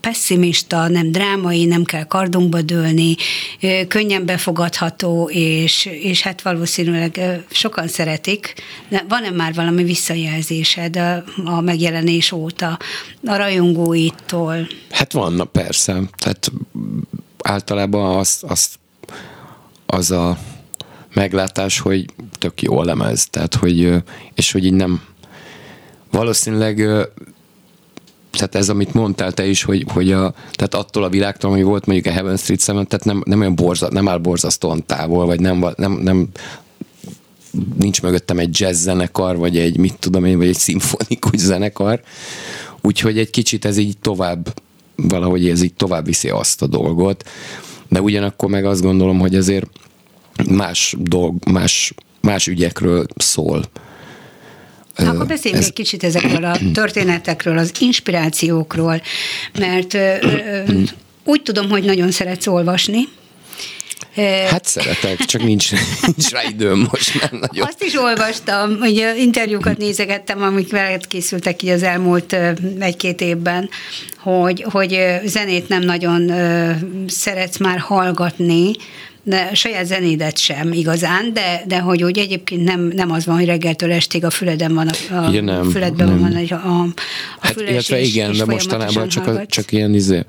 [0.00, 3.16] pessimista, nem drámai, nem kell kardunkba dőlni,
[3.88, 6.57] könnyen befogadható, és, és hát valószínűleg
[7.16, 8.54] ö, sokan szeretik.
[8.88, 12.78] De van-e már valami visszajelzésed a, a megjelenés óta
[13.24, 14.68] a rajongóitól?
[14.90, 16.00] Hát vanna, persze.
[16.16, 16.52] Tehát
[17.42, 18.68] általában az, az,
[19.86, 20.38] az a
[21.14, 22.04] meglátás, hogy
[22.38, 23.26] tök jó a lemez.
[23.30, 24.02] Tehát, hogy,
[24.34, 25.02] és hogy így nem
[26.10, 26.88] valószínűleg
[28.38, 31.86] tehát ez, amit mondtál te is, hogy, hogy a, tehát attól a világtól, ami volt
[31.86, 35.40] mondjuk a Heaven Street Seven, tehát nem, nem olyan borza, nem áll borzasztóan távol, vagy
[35.40, 36.28] nem, nem, nem
[37.78, 42.00] nincs mögöttem egy jazz zenekar, vagy egy, mit tudom én, vagy egy szimfonikus zenekar.
[42.80, 44.54] Úgyhogy egy kicsit ez így tovább,
[44.96, 47.28] valahogy ez így tovább viszi azt a dolgot.
[47.88, 49.66] De ugyanakkor meg azt gondolom, hogy azért
[50.50, 53.64] más dolg, más, más ügyekről szól.
[54.98, 59.02] Na, akkor beszéljünk ez- egy kicsit ezekről a történetekről, az inspirációkról,
[59.58, 60.62] mert ö, ö,
[61.24, 62.98] úgy tudom, hogy nagyon szeretsz olvasni.
[64.50, 65.70] Hát szeretek, csak nincs,
[66.06, 67.66] nincs rá időm most már nagyon.
[67.66, 72.36] Azt is olvastam, hogy interjúkat nézegettem, amik veled készültek így az elmúlt
[72.78, 73.68] egy-két évben,
[74.18, 76.32] hogy, hogy zenét nem nagyon
[77.08, 78.70] szeretsz már hallgatni,
[79.28, 83.44] de saját zenédet sem igazán, de, de hogy úgy egyébként nem, nem az van, hogy
[83.44, 86.18] reggeltől estig a füleden van, a, a Ja, nem, füledben nem.
[86.18, 86.86] van a, a, a
[87.40, 90.24] Hát, illetve igen, és de mostanában csak, a, csak ilyen izé,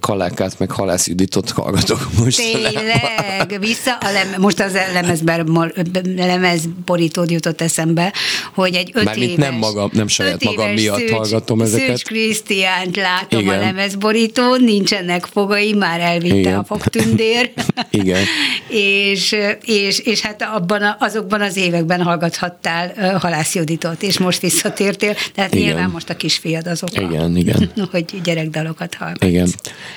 [0.00, 2.38] kalákát, meg halász Juditot hallgatok most.
[2.52, 5.72] Tényleg, vissza a lem, most az lemezben,
[6.16, 8.12] lemezborítód jutott eszembe,
[8.54, 11.88] hogy egy öt Mármint éves, nem magam- nem saját magam miatt Szűcs- hallgatom ezeket.
[11.88, 13.54] Szűcs Krisztiánt látom Igen.
[13.54, 16.58] a lemezborítón, nincsenek fogai, már elvitte Igen.
[16.58, 17.52] a fogtündér.
[17.90, 18.24] Igen.
[18.68, 25.54] és, és, és hát abban azokban az években hallgathattál Halász Juditot, és most visszatértél, tehát
[25.54, 25.66] Igen.
[25.66, 27.00] nyilván most a kisfiad az oka.
[27.02, 27.72] Igen, igen.
[27.90, 29.24] hogy gyerekdalokat hallgatsz.
[29.26, 29.48] Igen.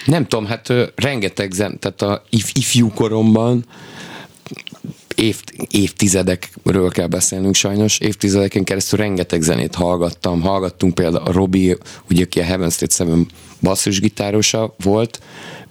[0.05, 3.65] Nem tudom, hát rengeteg zen, tehát a if, ifjú koromban
[5.15, 10.41] év, évtizedekről kell beszélnünk sajnos, évtizedeken keresztül rengeteg zenét hallgattam.
[10.41, 11.77] Hallgattunk például a Robi,
[12.09, 13.27] ugye aki a Heaven Street Seven
[13.61, 15.19] basszusgitárosa volt,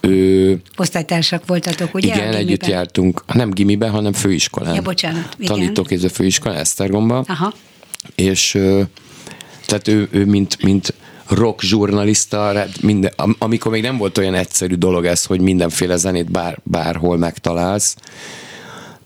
[0.00, 2.14] ő Osztálytársak voltatok, ugye?
[2.14, 4.74] igen, együtt jártunk, nem gimiben, hanem főiskolán.
[4.74, 5.54] Ja, bocsánat, igen.
[5.54, 7.24] Tanítóképző főiskolán, Esztergomba.
[7.26, 7.54] Aha.
[8.14, 8.58] és
[9.66, 10.94] tehát ő, ő mint, mint
[11.28, 16.30] rock zsurnalista, minden, am- amikor még nem volt olyan egyszerű dolog ez, hogy mindenféle zenét
[16.30, 17.96] bár, bárhol megtalálsz,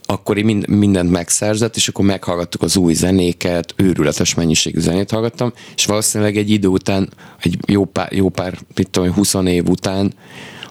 [0.05, 5.53] akkor én mind, mindent megszerzett, és akkor meghallgattuk az új zenéket, őrületes mennyiségű zenét hallgattam,
[5.75, 10.13] és valószínűleg egy idő után, egy jó pár, jó pár mit tudom, 20 év után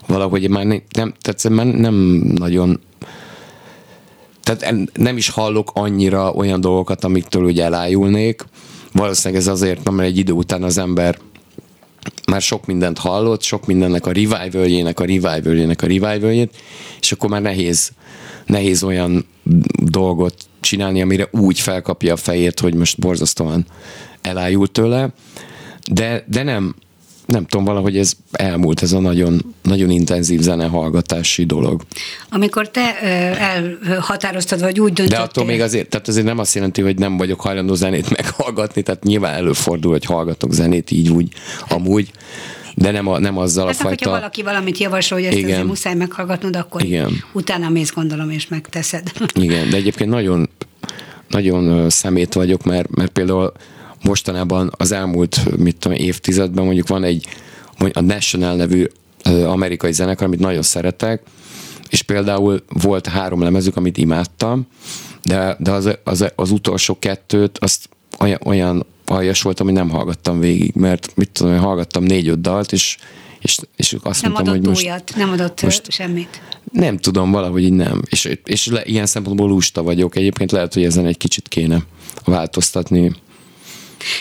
[0.07, 1.95] valahogy már ne- nem, tehát már nem
[2.35, 2.79] nagyon
[4.43, 8.45] tehát nem is hallok annyira olyan dolgokat, amiktől ugye elájulnék.
[8.93, 11.17] Valószínűleg ez azért, mert egy idő után az ember
[12.29, 16.55] már sok mindent hallott, sok mindennek a revivaljének, a revivaljének, a revivaljét,
[16.99, 17.91] és akkor már nehéz,
[18.45, 19.25] nehéz olyan
[19.83, 23.65] dolgot csinálni, amire úgy felkapja a fejét, hogy most borzasztóan
[24.21, 25.09] elájult tőle,
[25.91, 26.75] de, de nem,
[27.29, 31.81] nem tudom, valahogy ez elmúlt, ez a nagyon, nagyon intenzív zenehallgatási dolog.
[32.29, 33.07] Amikor te ö,
[33.85, 35.23] elhatároztad, vagy úgy De döntöttél.
[35.23, 39.03] attól még azért, tehát azért nem azt jelenti, hogy nem vagyok hajlandó zenét meghallgatni, tehát
[39.03, 41.33] nyilván előfordul, hogy hallgatok zenét így úgy,
[41.67, 42.11] amúgy,
[42.75, 44.09] de nem, a, nem azzal Hát, a hogyha fajta...
[44.09, 45.49] valaki valamit javasol, hogy ezt Igen.
[45.49, 47.23] azért muszáj meghallgatnod, akkor Igen.
[47.33, 49.11] utána mész gondolom, és megteszed.
[49.33, 50.49] Igen, de egyébként nagyon,
[51.27, 53.51] nagyon szemét vagyok, mert, mert például
[54.03, 57.27] mostanában az elmúlt, mit tudom, évtizedben mondjuk van egy
[57.93, 58.85] a National nevű
[59.45, 61.21] amerikai zenekar, amit nagyon szeretek,
[61.89, 64.67] és például volt három lemezük, amit imádtam,
[65.23, 70.39] de, de az, az, az utolsó kettőt, azt olyan, olyan aljas voltam, hogy nem hallgattam
[70.39, 72.97] végig, mert mit tudom, én hallgattam négy-öt dalt, és,
[73.39, 74.83] és, és azt nem mondtam, hogy most...
[74.83, 76.41] újat, nem adott most, semmit.
[76.71, 78.01] Nem tudom, valahogy így nem.
[78.09, 80.15] És, és le, ilyen szempontból lusta vagyok.
[80.15, 81.83] Egyébként lehet, hogy ezen egy kicsit kéne
[82.25, 83.11] változtatni.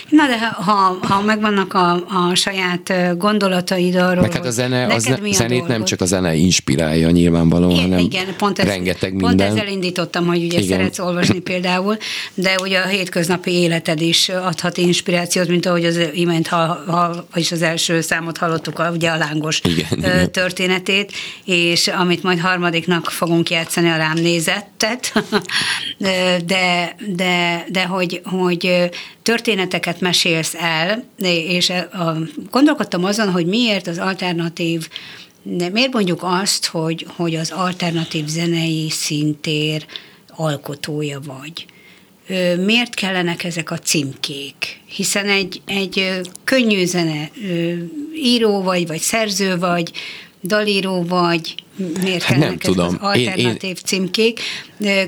[0.09, 5.05] Na de ha, ha megvannak a, a saját gondolataid arról, Meg hát a zene, az
[5.05, 5.87] ne, zenét nem dolgod?
[5.87, 9.51] csak a zene inspirálja nyilvánvalóan, Igen, hanem igen, pont, ez, rengeteg pont minden.
[9.51, 10.79] ezzel indítottam, hogy ugye Igen.
[10.79, 11.97] szeretsz olvasni például,
[12.35, 17.53] de ugye a hétköznapi életed is adhat inspirációt, mint ahogy az imént, ha, ha, vagyis
[17.53, 21.12] az első számot hallottuk, a, ugye a lángos Igen, történetét,
[21.45, 25.12] és amit majd harmadiknak fogunk játszani, a rám nézettet,
[26.47, 28.85] de, de, de hogy, hogy ö,
[29.68, 31.04] történeteket mesélsz el,
[31.48, 32.16] és a,
[32.50, 34.88] gondolkodtam azon, hogy miért az alternatív
[35.42, 39.87] de miért mondjuk azt, hogy, hogy az alternatív zenei szintér
[40.37, 41.66] alkotója vagy?
[42.64, 44.81] Miért kellenek ezek a címkék?
[44.87, 47.31] Hiszen egy, egy könnyű zene
[48.14, 49.92] író vagy, vagy szerző vagy,
[50.42, 51.54] dalíró vagy,
[52.03, 52.97] miért Hát nem tudom.
[53.01, 54.41] az Én- én- alternatív címkék?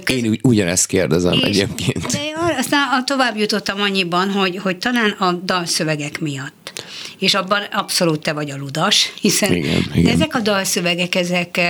[0.04, 2.06] Köz- Én ugyanezt kérdezem és- egyébként.
[2.06, 2.18] De
[2.59, 6.72] aztán a- tovább jutottam annyiban, hogy, hogy talán a dalszövegek miatt.
[7.18, 10.12] És abban abszolút te vagy a ludas, hiszen Igen, igen.
[10.12, 11.61] ezek a dalszövegek, ezek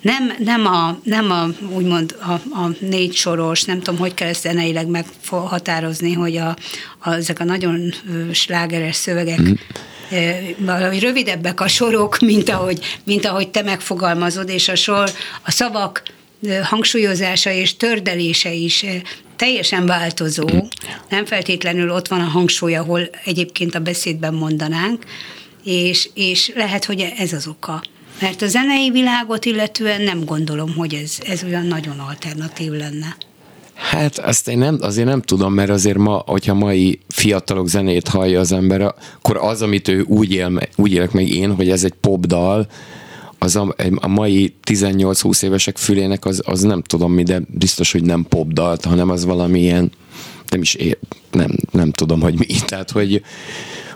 [0.00, 4.40] nem, nem, a, nem a, úgymond a, a négy soros, nem tudom, hogy kell ezt
[4.42, 6.56] zeneileg meghatározni, hogy a,
[6.98, 7.94] a, ezek a nagyon
[8.32, 9.52] slágeres szövegek Mhm.
[10.10, 15.10] eh, valahogy rövidebbek a sorok, mint ahogy, mint ahogy te megfogalmazod, és a sor,
[15.44, 16.02] a szavak
[16.62, 18.84] hangsúlyozása és tördelése is
[19.36, 20.48] teljesen változó.
[21.08, 25.04] Nem feltétlenül ott van a hangsúly, ahol egyébként a beszédben mondanánk,
[25.64, 27.82] és, és lehet, hogy ez az oka.
[28.20, 33.16] Mert a zenei világot illetően nem gondolom, hogy ez, ez olyan nagyon alternatív lenne.
[33.74, 38.40] Hát azt én nem, azért nem tudom, mert azért ma, hogyha mai fiatalok zenét hallja
[38.40, 41.94] az ember, akkor az, amit ő úgy, él, úgy élek meg én, hogy ez egy
[42.00, 42.66] popdal,
[43.38, 48.02] az a, a mai 18-20 évesek fülének az, az nem tudom mi, de biztos, hogy
[48.02, 49.90] nem popdalt, hanem az valamilyen,
[50.48, 50.98] nem is ér,
[51.30, 52.46] nem, nem tudom, hogy mi.
[52.66, 53.22] Tehát, hogy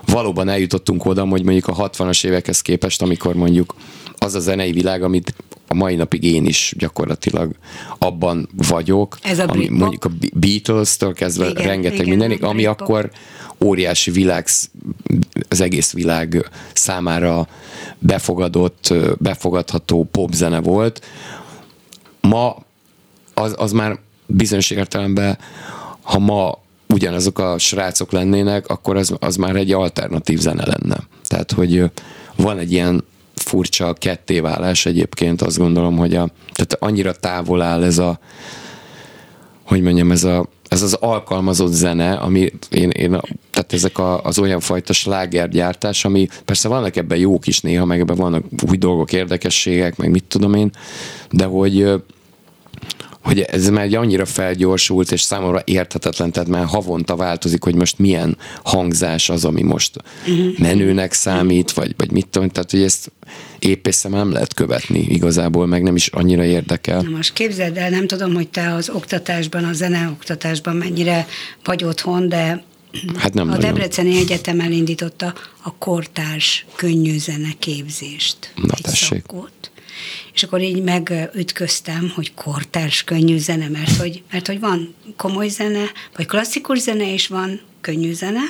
[0.05, 3.75] valóban eljutottunk oda, hogy mondjuk a 60-as évekhez képest, amikor mondjuk
[4.17, 5.33] az a zenei világ, amit
[5.67, 7.51] a mai napig én is gyakorlatilag
[7.97, 12.63] abban vagyok, Ez a ami mondjuk a Beatles-től kezdve Igen, rengeteg igen, mindenig, a ami
[12.63, 12.81] Britpop.
[12.81, 13.11] akkor
[13.63, 14.47] óriási világ,
[15.49, 17.47] az egész világ számára
[17.99, 21.05] befogadott, befogadható popzene volt.
[22.21, 22.55] Ma
[23.33, 25.37] az, az már bizonyos értelemben,
[26.01, 26.60] ha ma
[26.91, 30.97] ugyanazok a srácok lennének, akkor az, az már egy alternatív zene lenne.
[31.23, 31.83] Tehát, hogy
[32.35, 33.03] van egy ilyen
[33.35, 38.19] furcsa kettéválás egyébként, azt gondolom, hogy a, tehát annyira távol áll ez a,
[39.63, 43.19] hogy mondjam, ez, a, ez az alkalmazott zene, ami én, én
[43.51, 47.99] tehát ezek a, az olyan fajta slágergyártás, ami persze vannak ebben jók is néha, meg
[47.99, 50.71] ebben vannak új dolgok, érdekességek, meg mit tudom én,
[51.31, 52.01] de hogy
[53.23, 57.99] hogy ez már egy annyira felgyorsult, és számomra érthetetlen, tehát már havonta változik, hogy most
[57.99, 59.95] milyen hangzás az, ami most
[60.57, 63.11] menőnek számít, vagy, vagy mit tudom, tehát hogy ezt
[63.59, 67.01] épp észre nem lehet követni igazából, meg nem is annyira érdekel.
[67.01, 71.27] Na most képzeld el, nem tudom, hogy te az oktatásban, a zeneoktatásban mennyire
[71.63, 72.63] vagy otthon, de
[73.15, 73.73] Hát nem a nagyon.
[73.73, 78.53] Debreceni Egyetem elindította a kortárs könnyű zene képzést.
[78.55, 79.23] Na, egy tessék.
[79.27, 79.70] szakot.
[80.33, 85.83] És akkor így megütköztem, hogy kortárs könnyű zene, mert hogy, mert hogy van komoly zene,
[86.15, 88.41] vagy klasszikus zene, és van könnyű zene.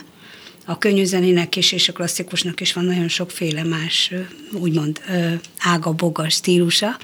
[0.65, 4.11] A könnyű zenének is, és a klasszikusnak is van nagyon sokféle más,
[4.53, 6.97] úgymond ö, ága-boga stílusa,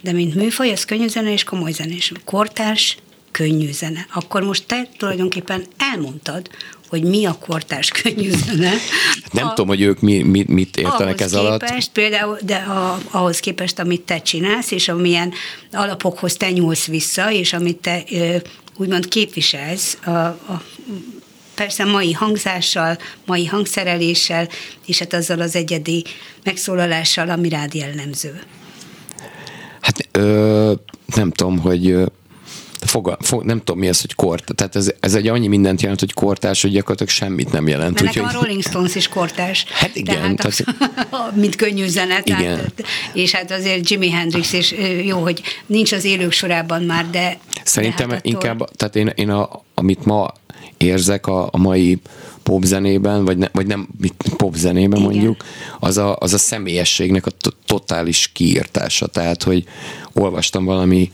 [0.00, 2.96] de mint műfaj, az könnyű zene és komoly zene, és kortárs
[3.38, 4.06] könnyű zene.
[4.14, 6.50] Akkor most te tulajdonképpen elmondtad,
[6.88, 8.72] hogy mi a kortárs könnyű zene.
[9.32, 11.60] Nem a, tudom, hogy ők mi, mi, mit értenek ez alatt.
[11.60, 15.32] képest, például, de a, ahhoz képest, amit te csinálsz, és amilyen
[15.72, 18.04] alapokhoz te nyúlsz vissza, és amit te
[18.76, 20.62] úgymond képviselsz a, a
[21.54, 24.48] persze mai hangzással, mai hangszereléssel,
[24.86, 26.04] és hát azzal az egyedi
[26.44, 28.40] megszólalással, ami rád jellemző.
[29.80, 30.72] Hát ö,
[31.14, 31.96] nem tudom, hogy
[32.86, 34.54] foga, fog, nem tudom mi az, hogy kort.
[34.54, 37.92] Tehát ez, ez egy annyi mindent jelent, hogy kortárs, hogy gyakorlatilag semmit nem jelent.
[38.00, 39.64] Mert nekem a úgyhogy- Rolling Stones is kortárs.
[39.68, 40.64] Hát igen, Tehát az,
[41.40, 42.20] mint könnyű zene.
[42.24, 42.38] Igen.
[42.40, 44.74] Tehát, és hát azért Jimi Hendrix is
[45.04, 49.12] jó, hogy nincs az élők sorában már, de Szerintem de hát attól- inkább, tehát én,
[49.14, 50.32] én a, amit ma
[50.76, 51.98] érzek a, a mai
[52.42, 53.88] popzenében, vagy, ne, vagy nem
[54.36, 55.12] popzenében Igen.
[55.12, 55.44] mondjuk,
[55.80, 59.06] az a, az a személyességnek a to- totális kiírtása.
[59.06, 59.64] Tehát, hogy
[60.12, 61.10] olvastam valami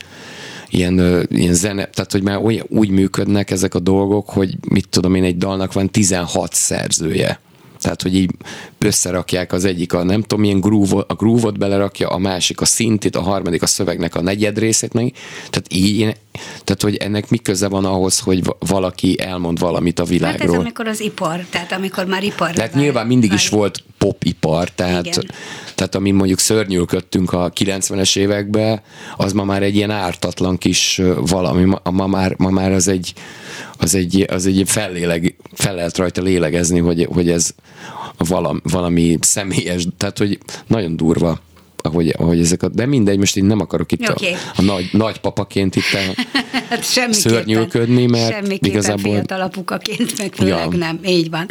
[0.68, 5.14] ilyen, ilyen zene, tehát hogy már olyan, úgy működnek ezek a dolgok, hogy mit tudom
[5.14, 7.40] én, egy dalnak van 16 szerzője.
[7.84, 8.30] Tehát, hogy így
[8.78, 13.16] összerakják az egyik a nem tudom milyen groove, a groove-ot belerakja, a másik a szintit,
[13.16, 15.12] a harmadik a szövegnek a negyed részét meg.
[15.50, 16.14] Tehát így, én,
[16.64, 20.46] tehát, hogy ennek mi köze van ahhoz, hogy valaki elmond valamit a világról.
[20.46, 22.50] Hát ez amikor az ipar, tehát amikor már ipar.
[22.50, 25.30] Tehát nyilván mindig is volt popipar, tehát, Igen.
[25.74, 28.80] tehát ami mondjuk szörnyűködtünk a 90-es években,
[29.16, 33.12] az ma már egy ilyen ártatlan kis valami, ma, ma, már, ma már az egy,
[33.78, 37.50] az egy, az egy felléleg, fel lehet rajta lélegezni, hogy, hogy ez
[38.16, 41.40] valami, valami személyes, tehát hogy nagyon durva
[41.86, 44.32] ahogy, ahogy ezek a, de mindegy, most én nem akarok itt okay.
[44.32, 45.82] a, a nagy, nagy papaként itt
[46.68, 49.12] hát szörnyűködni, mert igazából...
[49.12, 50.78] fiatal apukaként, meg főleg ja.
[50.78, 51.46] nem, így van.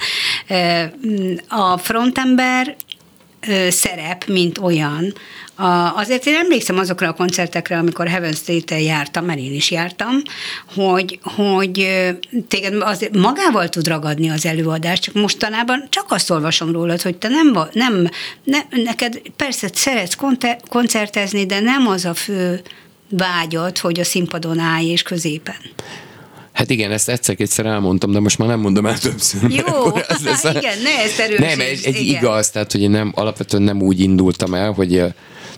[1.47, 2.76] A frontember
[3.70, 5.14] szerep, mint olyan.
[5.56, 10.22] A, azért én emlékszem azokra a koncertekre, amikor Heaven Street-en jártam, mert én is jártam,
[10.76, 11.88] hogy, hogy
[12.48, 17.28] téged azért magával tud ragadni az előadás, csak mostanában csak azt olvasom rólad, hogy te
[17.28, 18.10] nem, nem,
[18.44, 20.16] nem neked persze szeretsz
[20.70, 22.62] koncertezni, de nem az a fő
[23.10, 25.56] vágyat, hogy a színpadon állj és középen.
[26.54, 29.51] Hát igen, ezt egyszer-kétszer elmondtam, de most már nem mondom el többször.
[29.51, 31.49] Jó, ez lesz igen, ne ezt erősíts.
[31.49, 32.22] Nem, egy, egy igen.
[32.22, 35.14] igaz, tehát hogy én nem, alapvetően nem úgy indultam el, hogy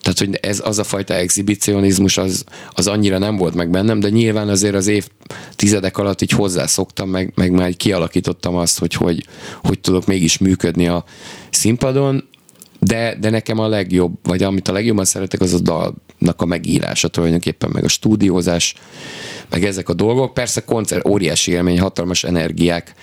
[0.06, 4.10] tehát, hogy ez az a fajta exhibicionizmus az, az annyira nem volt meg bennem, de
[4.10, 5.08] nyilván azért az év
[5.56, 9.26] tizedek alatt így hozzászoktam, meg, meg már kialakítottam azt, hogy, hogy
[9.64, 11.04] hogy tudok mégis működni a
[11.50, 12.28] színpadon,
[12.80, 17.08] de, de nekem a legjobb, vagy amit a legjobban szeretek, az a dalnak a megírása
[17.08, 18.76] tulajdonképpen, meg a stúdiózás,
[19.50, 20.34] meg ezek a dolgok.
[20.34, 22.94] Persze koncert, óriási élmény, hatalmas energiák,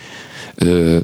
[0.55, 0.99] ö,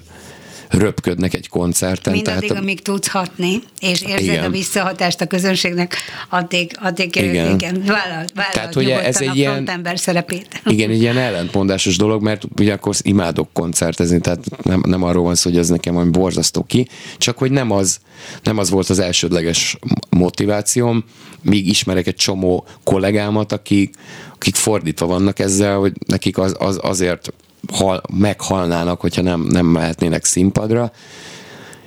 [0.68, 2.12] röpködnek egy koncerten.
[2.12, 4.44] Mindaddig, tehát, amíg tudsz hatni, és érzed igen.
[4.44, 5.96] a visszahatást a közönségnek,
[6.28, 10.62] addig, addig igen, igen vállalt, vállalt tehát, ugye ez egy ilyen, ember szerepét.
[10.64, 15.34] Igen, egy ilyen ellentmondásos dolog, mert ugye akkor imádok koncertezni, tehát nem, nem arról van
[15.34, 16.88] szó, hogy ez nekem olyan borzasztó ki,
[17.18, 17.98] csak hogy nem az,
[18.42, 19.78] nem az volt az elsődleges
[20.10, 21.04] motivációm,
[21.42, 23.94] míg ismerek egy csomó kollégámat, akik,
[24.34, 27.32] akik fordítva vannak ezzel, hogy nekik az, az azért
[27.72, 30.92] hal, meghalnának, hogyha nem, nem mehetnének színpadra,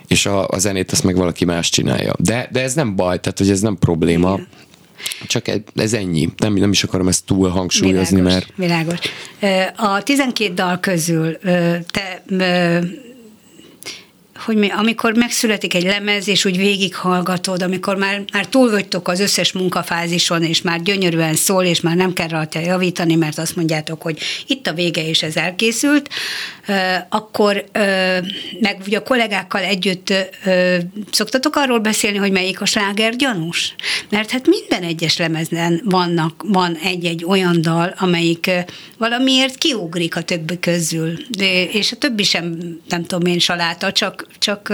[0.07, 2.13] és a, a zenét azt meg valaki más csinálja.
[2.19, 4.33] De, de ez nem baj, tehát hogy ez nem probléma.
[4.33, 4.47] Igen.
[5.27, 6.29] Csak ez ennyi.
[6.37, 8.57] Nem, nem is akarom ezt túl hangsúlyozni, világos, mert...
[8.57, 8.99] Világos.
[9.77, 11.37] A 12 dal közül
[11.91, 12.23] te
[14.41, 19.19] hogy mi, amikor megszületik egy lemez, és úgy végighallgatod, amikor már, már túl vagytok az
[19.19, 24.01] összes munkafázison, és már gyönyörűen szól, és már nem kell rajta javítani, mert azt mondjátok,
[24.01, 26.09] hogy itt a vége, és ez elkészült,
[27.09, 27.65] akkor
[28.59, 30.13] meg ugye a kollégákkal együtt
[31.11, 33.75] szoktatok arról beszélni, hogy melyik a sláger gyanús?
[34.09, 38.51] Mert hát minden egyes lemezen vannak, van egy-egy olyan dal, amelyik
[38.97, 41.13] valamiért kiugrik a többi közül,
[41.71, 42.57] és a többi sem,
[42.89, 44.73] nem tudom én, saláta, csak csak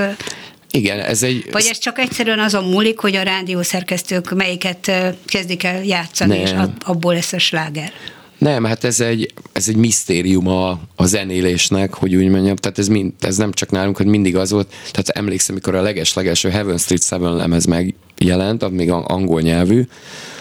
[0.71, 1.47] igen, ez egy...
[1.51, 4.91] Vagy ez csak egyszerűen azon múlik, hogy a rádiószerkesztők melyiket
[5.25, 6.43] kezdik el játszani, nem.
[6.43, 6.51] és
[6.85, 7.91] abból lesz a sláger.
[8.37, 12.87] Nem, hát ez egy, ez egy misztérium a, a zenélésnek, hogy úgy mondjam, tehát ez,
[12.87, 16.77] mind, ez nem csak nálunk, hogy mindig az volt, tehát emlékszem, amikor a leges-legeső Heaven
[16.77, 19.87] Street Seven lemez megjelent, még angol nyelvű,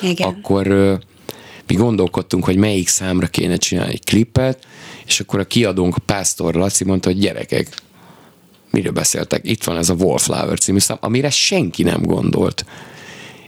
[0.03, 0.29] Igen.
[0.29, 0.67] akkor
[1.67, 4.67] mi gondolkodtunk, hogy melyik számra kéne csinálni egy klipet,
[5.07, 7.69] és akkor a kiadónk, a Pásztor Laci mondta, hogy gyerekek,
[8.77, 9.41] miről beszéltek?
[9.51, 12.64] Itt van ez a Wallflower című szám, amire senki nem gondolt.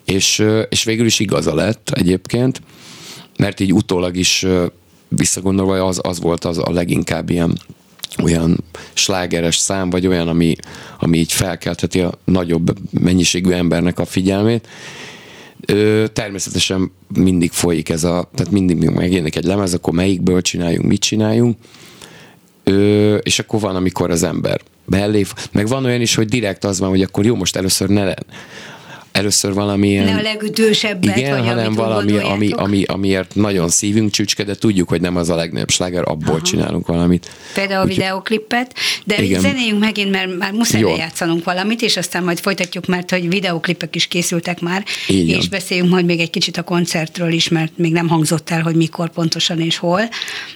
[0.04, 2.62] És, és végül is igaza lett egyébként,
[3.36, 4.46] mert így utólag is
[5.08, 7.58] visszagondolva az, az volt az a leginkább ilyen
[8.22, 10.56] olyan slágeres szám, vagy olyan, ami,
[10.98, 14.68] ami így felkeltheti a nagyobb mennyiségű embernek a figyelmét.
[15.66, 21.00] Ö, természetesen mindig folyik ez a, tehát mindig megjelenik egy lemez, akkor melyikből csináljunk, mit
[21.00, 21.56] csináljunk,
[22.64, 26.78] Ö, és akkor van, amikor az ember belé, meg van olyan is, hogy direkt az
[26.78, 28.14] van, hogy akkor jó, most először ne
[29.18, 30.04] először valamilyen...
[30.04, 34.88] Ne a legütősebbet, igen, vagy hanem valami, ami, ami, amiért nagyon szívünk csücske, de tudjuk,
[34.88, 36.42] hogy nem az a legnagyobb sláger, abból Aha.
[36.42, 37.30] csinálunk valamit.
[37.54, 39.40] Például a Úgy, videoklippet, de igen.
[39.40, 40.96] zenéljünk megint, mert már muszáj Jó.
[40.96, 45.90] játszanunk valamit, és aztán majd folytatjuk, mert hogy videoklipek is készültek már, Így és beszéljünk
[45.90, 49.60] majd még egy kicsit a koncertről is, mert még nem hangzott el, hogy mikor pontosan
[49.60, 50.02] és hol,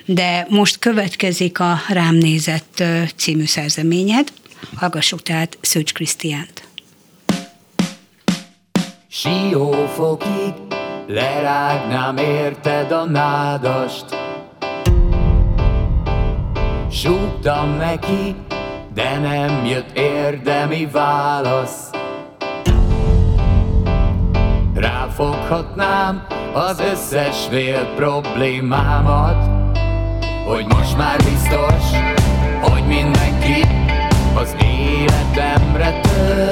[0.04, 2.82] de most következik a Rám nézett
[3.16, 4.32] című szerzeményed,
[4.74, 6.70] hallgassuk tehát Szőcs Krisztiánt.
[9.14, 10.54] Siófokig
[11.06, 14.04] lerágnám érted a nádast.
[16.90, 18.36] Súgtam neki,
[18.94, 21.90] de nem jött érdemi válasz.
[24.74, 29.50] Ráfoghatnám az összes fél problémámat
[30.46, 31.98] Hogy most már biztos,
[32.60, 33.66] hogy mindenki
[34.34, 36.51] az életemre tör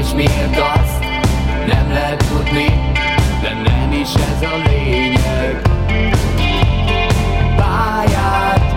[0.00, 1.04] és miért azt
[1.66, 2.66] nem lehet tudni
[3.42, 5.62] De nem is ez a lényeg.
[7.56, 8.74] Pályát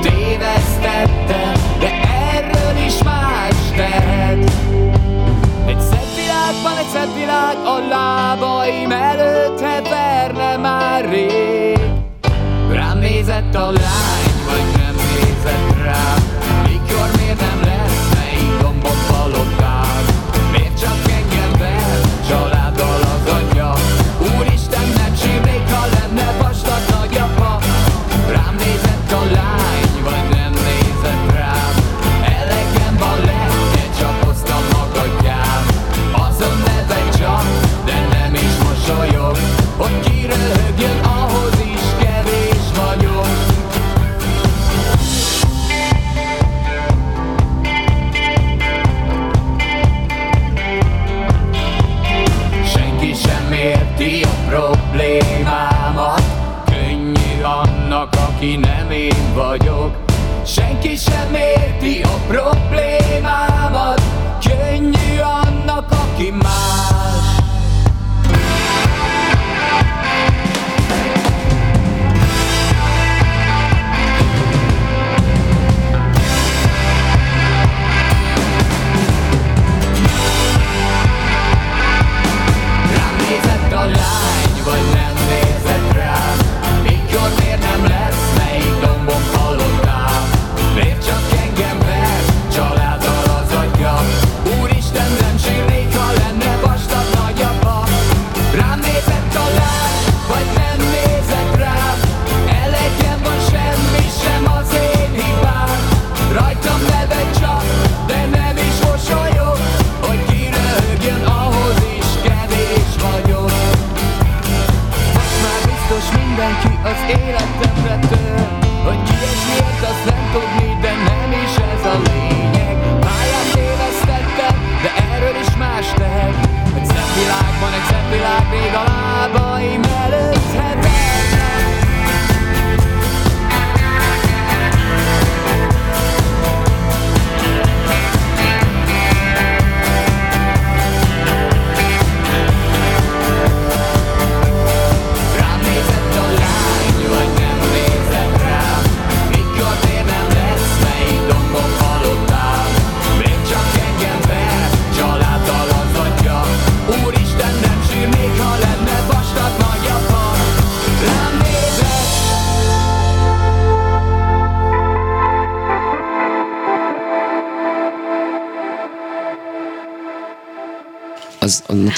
[0.00, 1.90] tévesztettem De
[2.34, 4.50] erről is más tehet.
[5.66, 11.78] Egy szebb világban, egy szebb világ A lábaim előtt heverne már rég.
[12.70, 16.33] Rám nézett a lány, vagy nem nézett rám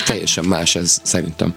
[0.07, 1.55] teljesen más ez szerintem.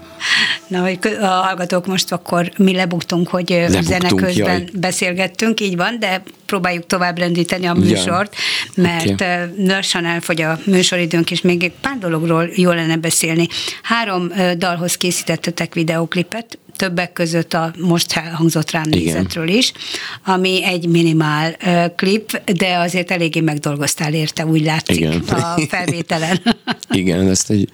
[0.66, 4.64] Na, hogy a hallgatók most akkor mi lebuktunk, hogy lebuktunk, zene közben jaj.
[4.72, 8.34] beszélgettünk, így van, de próbáljuk tovább rendíteni a műsort,
[8.74, 9.12] mert Oké.
[9.12, 9.66] okay.
[9.66, 13.48] lassan elfogy a műsoridőnk, és még egy pár dologról jó lenne beszélni.
[13.82, 19.02] Három dalhoz készítettetek videoklipet, többek között a most hangzott rám Igen.
[19.02, 19.72] nézetről is,
[20.24, 21.56] ami egy minimál
[21.96, 25.20] klip, de azért eléggé megdolgoztál érte, úgy látszik Igen.
[25.28, 26.40] a felvételen.
[26.90, 27.68] Igen, ezt egy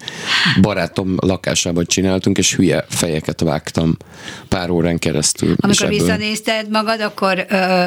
[0.61, 3.97] barátom lakásában csináltunk, és hülye fejeket vágtam
[4.47, 5.55] pár órán keresztül.
[5.59, 7.85] Amikor ebből- visszanézted magad, akkor ö,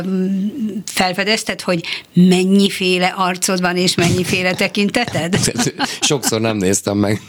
[0.85, 5.39] felfedezted, hogy mennyiféle arcod van, és mennyiféle tekinteted?
[6.01, 7.21] Sokszor nem néztem meg.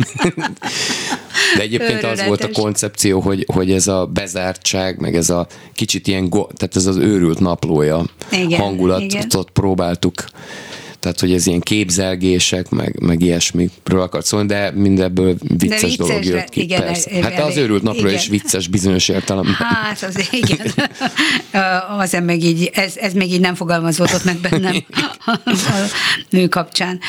[1.56, 6.08] De egyébként az volt a koncepció, hogy, hogy ez a bezártság, meg ez a kicsit
[6.08, 9.45] ilyen, go- tehát ez az őrült naplója Igen, hangulatot igen.
[9.54, 10.14] próbáltuk.
[11.02, 16.24] Tehát, hogy ez ilyen képzelgések, meg, meg ilyesmikről akart szólni, de mindebből vicces, vicces dolog
[16.26, 16.62] jött ki.
[16.62, 17.10] igen, persze.
[17.10, 18.14] elég- Hát az őrült napló igen.
[18.14, 19.54] is vicces bizonyos értelemben.
[19.54, 20.74] Hát, az igen.
[21.97, 24.84] az meg így, ez, ez még így nem fogalmazódott meg bennem
[25.26, 25.36] a
[26.30, 26.99] mű kapcsán.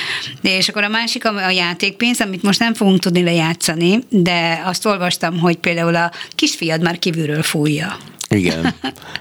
[0.42, 5.38] És akkor a másik a játékpénz, amit most nem fogunk tudni lejátszani, de azt olvastam,
[5.38, 7.96] hogy például a kisfiad már kívülről fújja.
[8.32, 8.74] Igen.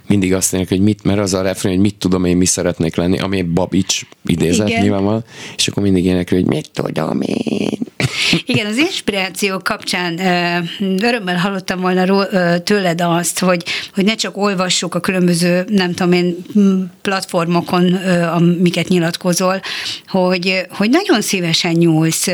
[0.08, 2.96] Mindig azt mondják, hogy mit, mert az a refrén, hogy mit tudom én, mi szeretnék
[2.96, 4.82] lenni, ami Babics idézett Igen.
[4.82, 5.24] nyilvánvalóan,
[5.58, 7.80] és akkor mindig énekel, hogy mit tudom én.
[8.46, 10.20] Igen, az inspiráció kapcsán
[10.80, 12.26] örömmel hallottam volna
[12.64, 16.36] tőled azt, hogy, hogy ne csak olvassuk a különböző, nem tudom én,
[17.02, 17.94] platformokon,
[18.34, 19.62] amiket nyilatkozol,
[20.08, 22.28] hogy, hogy nagyon szívesen nyúlsz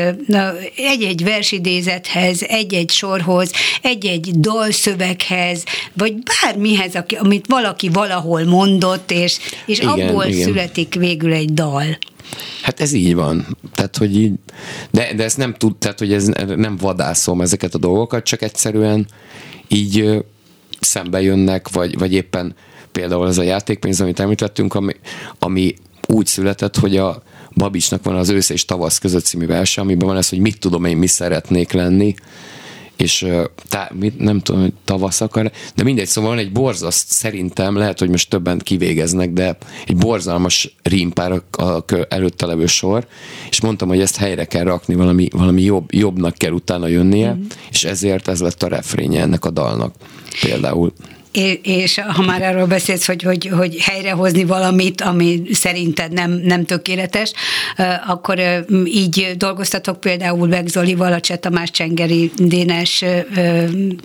[0.76, 3.50] egy-egy versidézethez, egy-egy sorhoz,
[3.82, 10.42] egy-egy dalszöveghez, vagy bármihez, aki- amit valaki valahol mondott, és, és Igen, abból igen.
[10.42, 11.98] születik végül egy dal.
[12.62, 13.56] Hát ez így van.
[13.74, 14.32] Tehát, hogy így,
[14.90, 19.06] de, de ezt nem tud, tehát, hogy ez nem vadászom ezeket a dolgokat, csak egyszerűen
[19.68, 20.24] így
[20.80, 22.54] szembe jönnek, vagy, vagy éppen
[22.92, 24.92] például ez a játékpénz, amit említettünk, ami,
[25.38, 25.74] ami
[26.06, 27.22] úgy született, hogy a
[27.54, 30.84] Babicsnak van az ősz és tavasz között című verse, amiben van ez, hogy mit tudom
[30.84, 32.14] én, mi szeretnék lenni,
[32.98, 33.26] és
[33.68, 37.98] tá, mit, nem tudom, hogy tavasz akar, de mindegy, szóval van egy borzaszt, szerintem, lehet,
[37.98, 43.06] hogy most többen kivégeznek, de egy borzalmas rímpár a, a előtte levő sor,
[43.50, 47.42] és mondtam, hogy ezt helyre kell rakni, valami, valami jobb, jobbnak kell utána jönnie, mm.
[47.70, 49.94] és ezért ez lett a refrénye ennek a dalnak
[50.40, 50.92] például.
[51.62, 57.32] És ha már arról beszélsz, hogy, hogy, hogy helyrehozni valamit, ami szerinted nem, nem tökéletes,
[58.06, 58.40] akkor
[58.84, 63.04] így dolgoztatok például Beg Zolival, a Cseh Tamás Csengeri Dénes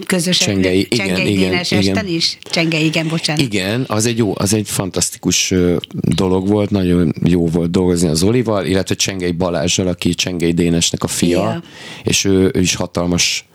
[0.06, 0.48] közösen.
[0.48, 1.84] Csengei, igen, Csengei igen, Dénes igen.
[1.84, 2.38] esten is?
[2.42, 3.42] Csengei, igen, bocsánat.
[3.42, 5.54] Igen, az egy jó, az egy fantasztikus
[6.02, 11.08] dolog volt, nagyon jó volt dolgozni az Olival, illetve Csengei Balázsral, aki Csengei Dénesnek a
[11.08, 11.64] fia, Fia.
[12.04, 13.46] és ő, ő is hatalmas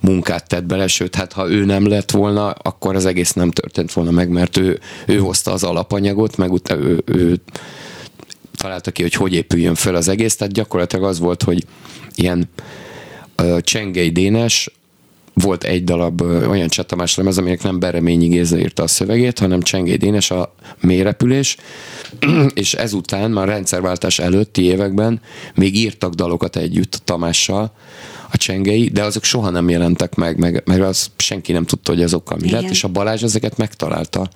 [0.00, 3.92] munkát tett bele, sőt, hát ha ő nem lett volna, akkor az egész nem történt
[3.92, 7.40] volna meg, mert ő, ő hozta az alapanyagot, meg utána ő, ő
[8.56, 11.64] találta ki, hogy hogy épüljön föl az egész, tehát gyakorlatilag az volt, hogy
[12.14, 12.48] ilyen
[13.36, 14.70] ö, Csengei Dénes
[15.34, 19.62] volt egy darab ö, olyan csatamás lemez, aminek nem Bereményi Géza írta a szövegét, hanem
[19.62, 21.56] Csengei Dénes a mélyrepülés,
[22.54, 25.20] és ezután, már rendszerváltás előtti években
[25.54, 27.72] még írtak dalokat együtt Tamással,
[28.36, 32.02] a csengei, de azok soha nem jelentek meg, meg mert az senki nem tudta, hogy
[32.02, 32.60] azokkal mi Igen.
[32.60, 34.28] lett, és a Balázs ezeket megtalálta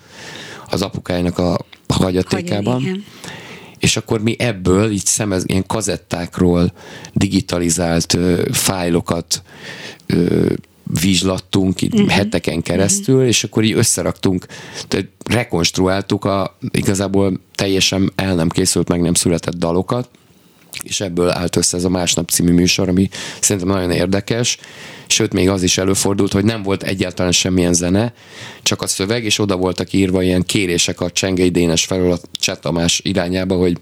[0.71, 2.81] az apukájának a hagyatékában.
[2.81, 3.05] igen.
[3.79, 6.73] És akkor mi ebből így szemez, ilyen kazettákról
[7.13, 9.43] digitalizált ö, fájlokat
[10.07, 10.47] ö,
[11.01, 12.11] vizslattunk így uh-huh.
[12.11, 14.47] heteken keresztül, és akkor így összeraktunk,
[14.89, 20.09] tehát rekonstruáltuk a igazából teljesen el nem készült, meg nem született dalokat,
[20.83, 23.09] és ebből állt össze ez a Másnap című műsor, ami
[23.41, 24.59] szerintem nagyon érdekes,
[25.07, 28.13] sőt még az is előfordult, hogy nem volt egyáltalán semmilyen zene,
[28.63, 32.57] csak a szöveg, és oda voltak írva ilyen kérések a Csengei Dénes felől a Cseh
[32.57, 33.77] Tamás irányába, hogy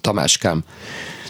[0.00, 0.64] Tamáskám,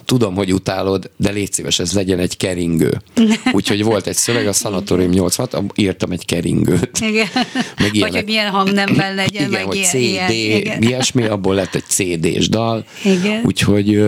[0.04, 3.02] tudom, hogy utálod, de légy szíves, ez legyen egy keringő.
[3.52, 6.98] Úgyhogy volt egy szöveg, a Szanatórium 86, írtam egy keringőt.
[7.00, 7.28] Igen.
[7.34, 7.44] Meg
[7.76, 8.14] Vagy ilyenek.
[8.14, 10.82] hogy milyen hangnemben legyen, Igen, meg hogy ilyen, CD, ilyen, igen.
[10.82, 12.84] ilyesmi, abból lett egy CD-s dal.
[13.04, 13.42] Igen.
[13.44, 14.00] Úgyhogy,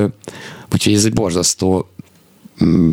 [0.74, 1.88] úgyhogy ez egy borzasztó
[2.64, 2.92] mm,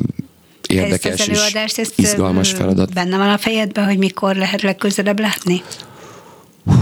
[0.67, 2.93] érdekes ezt az előadást, és ezt izgalmas ö, feladat.
[2.93, 5.63] Benne van a fejedben, hogy mikor lehet legközelebb látni?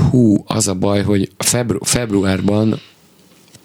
[0.10, 2.80] Hú, az a baj, hogy febru- februárban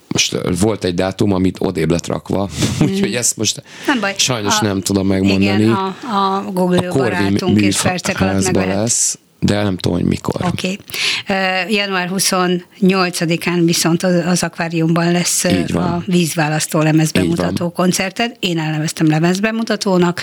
[0.08, 2.48] most volt egy dátum, amit odébb lett rakva,
[2.86, 3.62] úgyhogy ezt most.
[3.86, 4.14] Nem baj.
[4.16, 5.62] sajnos A- nem tudom megmondani.
[5.62, 10.06] Igen, a, a Google Korvi barátunk és percek alatt meg lesz, de nem tudom, hogy
[10.06, 10.34] mikor.
[10.44, 10.78] Oké.
[11.26, 11.74] Okay.
[11.74, 18.36] Január 28-án viszont az, az akváriumban lesz a vízválasztó lemezbemutató koncerted.
[18.40, 20.20] Én elneveztem lemezbemutatónak,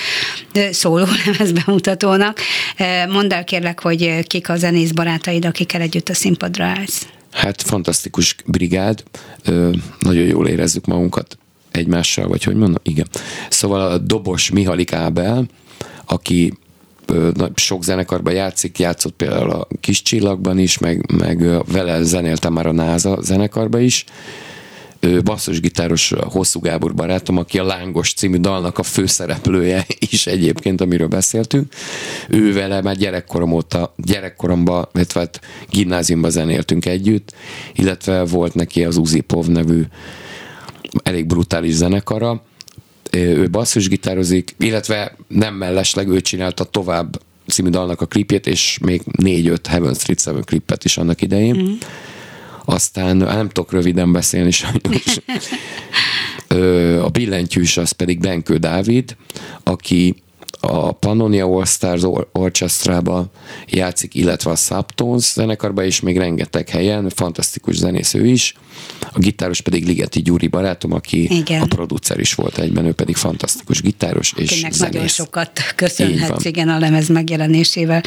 [0.71, 2.39] szóló lemezbemutatónak.
[3.09, 7.07] Mondd el kérlek, hogy kik a zenész barátaid, akikkel együtt a színpadra állsz.
[7.31, 9.03] Hát fantasztikus brigád,
[9.99, 11.37] nagyon jól érezzük magunkat
[11.71, 12.81] egymással, vagy hogy mondom?
[12.83, 13.07] Igen.
[13.49, 15.45] Szóval a dobos Mihalik Ábel,
[16.05, 16.53] aki
[17.55, 22.71] sok zenekarban játszik, játszott például a Kis Csillagban is, meg, meg vele zenéltem már a
[22.71, 24.05] NASA zenekarba is.
[25.23, 31.73] Basszusgitáros Hosszú Gábor barátom, aki a Lángos című dalnak a főszereplője is egyébként, amiről beszéltünk.
[32.29, 37.33] Ő vele már gyerekkorom óta, gyerekkoromban, illetve hát gimnáziumban zenéltünk együtt,
[37.75, 39.83] illetve volt neki az Uzipov nevű
[41.03, 42.41] elég brutális zenekara.
[43.11, 49.67] Ő basszusgitározik, illetve nem mellesleg ő csinálta tovább című dalnak a klipjét, és még négy-öt
[49.67, 51.55] Heaven Street 7 klippet is annak idején.
[51.55, 51.73] Mm.
[52.65, 55.03] Aztán nem tudok röviden beszélni sajnos.
[57.01, 59.15] A billentyűs az pedig Benkő Dávid,
[59.63, 60.15] aki
[60.61, 63.31] a Pannonia All Stars Or- Orchestra-ba
[63.67, 68.53] játszik, illetve a Subtones zenekarba is, még rengeteg helyen, fantasztikus zenész ő is.
[69.13, 71.61] A gitáros pedig Ligeti Gyuri barátom, aki Igen.
[71.61, 74.93] a producer is volt egyben, ő pedig fantasztikus gitáros és Akinek zenész.
[74.93, 78.01] nagyon sokat köszönhetsz, igen, a lemez megjelenésével.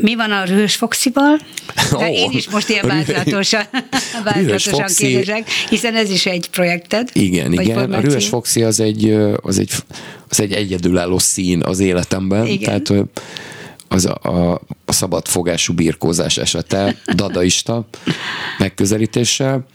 [0.00, 1.38] Mi van a Rős Foxival?
[1.98, 3.62] De én is most ilyen változatosan,
[4.24, 7.08] változatosan kérdezek, hiszen ez is egy projekted.
[7.12, 7.78] Igen, igen.
[7.78, 8.10] Formáció.
[8.10, 9.70] A Rős Foxi az egy, az egy,
[10.28, 12.46] az egy egyedülálló szín az életemben.
[12.46, 12.84] Igen.
[12.84, 13.06] Tehát
[13.88, 14.52] az a,
[14.84, 17.86] a szabadfogású birkózás esete, dadaista
[18.58, 19.66] megközelítéssel.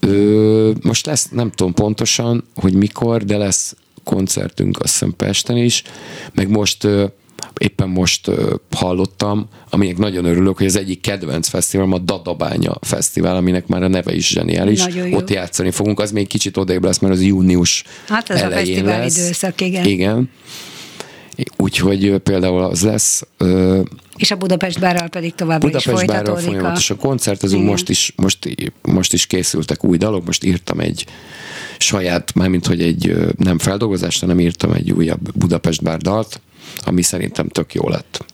[0.00, 5.82] Ö, most lesz, nem tudom pontosan, hogy mikor, de lesz koncertünk azt hiszem Pesten is,
[6.32, 6.86] meg most
[7.58, 8.30] éppen most
[8.70, 13.88] hallottam, aminek nagyon örülök, hogy az egyik kedvenc fesztivál, a Dadabánya Fesztivál, aminek már a
[13.88, 14.84] neve is zseniális.
[15.10, 18.58] Ott játszani fogunk, az még kicsit odébb lesz, mert az június Hát ez elején a
[18.58, 19.16] fesztivál lesz.
[19.18, 19.84] időszak, igen.
[19.84, 20.30] Igen.
[21.56, 23.22] Úgyhogy például az lesz.
[24.16, 28.48] És a Budapest bárral pedig továbbra Budapest is bárral folyamatos a koncertezünk, most is, most,
[28.82, 31.06] most is készültek új dalok, most írtam egy
[31.78, 36.40] saját, mármint hogy egy nem feldolgozást, hanem írtam egy újabb Budapest bár dalt,
[36.84, 38.24] ami szerintem tök jó lett.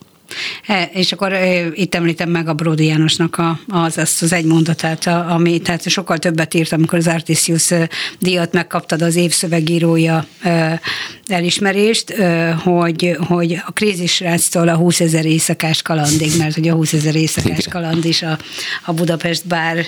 [0.67, 4.45] E, és akkor e, itt említem meg a Bródi Jánosnak a, az, azt az egy
[4.45, 7.71] mondatát, ami tehát sokkal többet írt, amikor az Artisius
[8.19, 10.81] díjat megkaptad az évszövegírója e,
[11.27, 12.15] elismerést,
[12.63, 17.69] hogy, hogy a krízisráctól a 20 ezer éjszakás kalandig, mert ugye a 20 ezer éjszakás
[17.69, 18.39] kaland is a,
[18.85, 19.87] a Budapest bár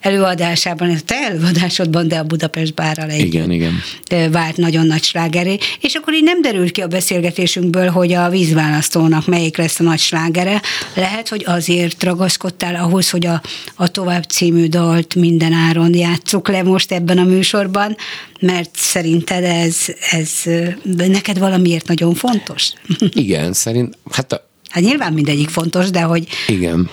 [0.00, 3.82] előadásában, a te előadásodban, de a Budapest bárral egy igen, igen.
[4.30, 9.26] vált nagyon nagy slágeré, és akkor így nem derült ki a beszélgetésünkből, hogy a vízválasztónak
[9.26, 10.62] melyik lesz a nagy slágere.
[10.94, 13.42] Lehet, hogy azért ragaszkodtál ahhoz, hogy a,
[13.74, 17.96] a Tovább című dalt minden áron játsszuk le most ebben a műsorban,
[18.40, 19.76] mert szerinted ez,
[20.10, 20.37] ez
[20.84, 22.72] neked valamiért nagyon fontos?
[23.10, 24.46] Igen, szerint, hát a...
[24.68, 26.28] Hát nyilván mindegyik fontos, de hogy...
[26.46, 26.90] Igen.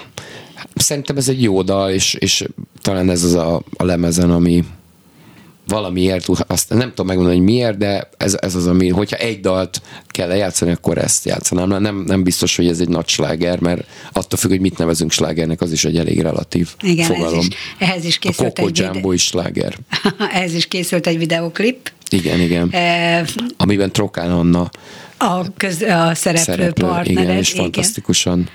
[0.76, 2.46] Szerintem ez egy jó dal, és, és
[2.82, 4.64] talán ez az a, a lemezen, ami,
[5.68, 9.82] valamiért, azt nem tudom megmondani, hogy miért, de ez, ez az, ami, hogyha egy dalt
[10.08, 11.82] kell lejátszani, akkor ezt játszanám.
[11.82, 15.62] Nem, nem biztos, hogy ez egy nagy sláger, mert attól függ, hogy mit nevezünk slágernek,
[15.62, 17.40] az is egy elég relatív Igen, fogalom.
[17.40, 19.78] Ez is, ehhez is készült a Coco egy Jumbo is sláger.
[20.34, 21.92] ehhez is készült egy videoklip.
[22.10, 22.70] Igen, igen.
[22.72, 23.26] E...
[23.58, 24.70] Amiben Trokán Anna
[25.18, 27.24] a, köz, a szereplő, szereplő partnered.
[27.24, 27.62] Igen, és igen.
[27.64, 28.50] fantasztikusan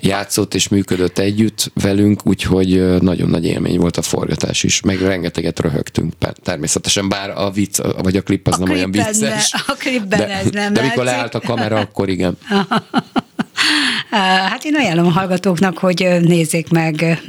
[0.00, 5.60] játszott és működött együtt velünk, úgyhogy nagyon nagy élmény volt a forgatás is, meg rengeteget
[5.60, 9.50] röhögtünk természetesen, bár a vicc, vagy a klip az a nem olyan vicces.
[9.50, 12.38] Ne, a klipben de, ez nem De amikor leállt a kamera, akkor igen.
[14.50, 17.22] Hát én ajánlom a hallgatóknak, hogy nézzék meg.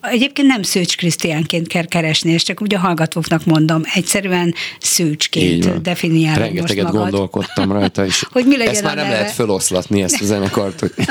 [0.00, 6.42] Egyébként nem Szőcs Krisztiánként kell keresni, és csak úgy a hallgatóknak mondom, egyszerűen Szőcsként definiálom
[6.42, 7.10] Rengeteget most magad.
[7.10, 9.16] gondolkodtam rajta, és hogy mi legyen ezt már nem neve?
[9.16, 10.92] lehet feloszlatni, ezt a zenekart, hogy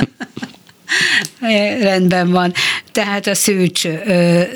[1.82, 2.54] Rendben van.
[2.92, 3.86] Tehát a szűcs,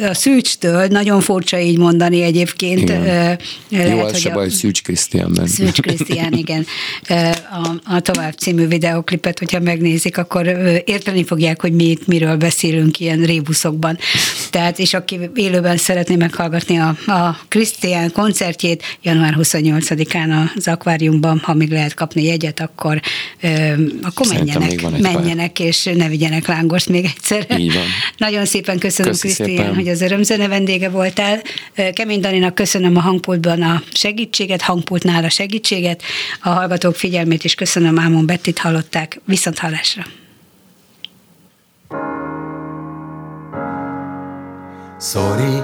[0.10, 2.80] a szűcstől, nagyon furcsa így mondani egyébként.
[2.80, 3.38] Igen.
[3.70, 5.40] Lehet, Jó, az se baj, Szűcs Krisztián.
[5.46, 6.66] Szűcs Krisztián, igen.
[7.52, 10.48] A, a Tovább című videoklipet, hogyha megnézik, akkor
[10.86, 13.98] érteni fogják, hogy mi itt miről beszélünk ilyen rébuszokban.
[14.50, 21.54] Tehát, és aki élőben szeretné meghallgatni a, a Krisztián koncertjét, január 28-án az akváriumban, ha
[21.54, 23.02] még lehet kapni jegyet, akkor,
[24.02, 27.60] akkor menjenek, menjenek, és ne vigyenek lángost még egyszer.
[27.60, 27.84] Így van.
[28.28, 31.42] Nagyon szépen köszönöm, Krisztián, hogy az örömzene vendége voltál.
[31.94, 36.02] Kemény Daninak köszönöm a hangpultban a segítséget, hangpultnál a segítséget,
[36.42, 39.20] a hallgatók figyelmét is köszönöm, Ámon Bettit hallották.
[39.26, 40.06] Viszont hallásra!
[45.00, 45.62] Sorry,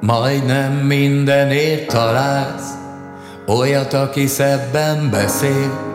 [0.00, 2.82] majdnem mindenért találsz
[3.46, 5.92] Olyat, aki szebben beszél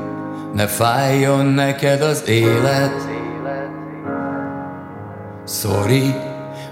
[0.53, 3.08] Ne fájjon neked az élet
[5.51, 6.15] Sorry,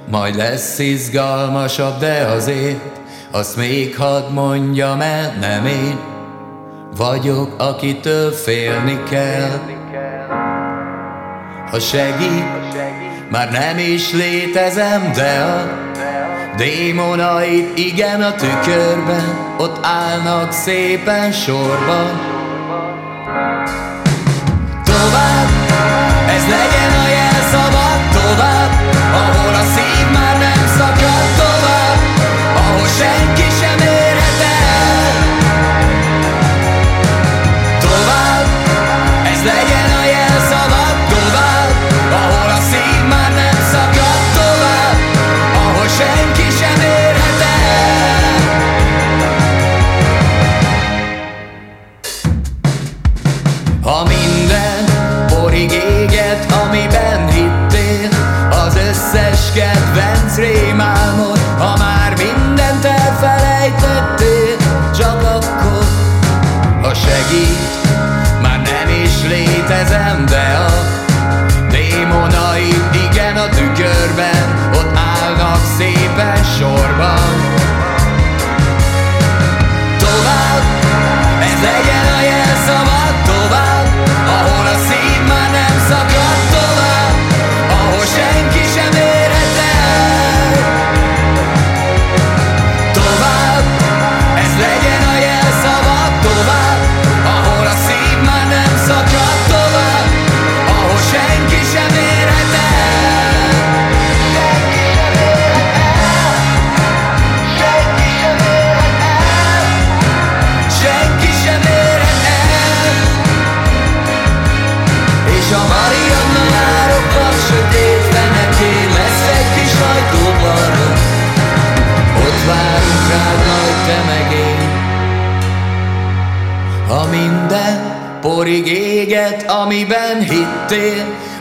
[0.09, 2.79] majd lesz izgalmasabb, de azért
[3.31, 5.99] Azt még hadd mondjam el, nem én
[6.97, 9.59] Vagyok, akitől félni kell.
[11.71, 12.45] Ha segít,
[13.29, 15.65] már nem is létezem, de a
[16.57, 22.36] Démonait igen a tükörben Ott állnak szépen sorban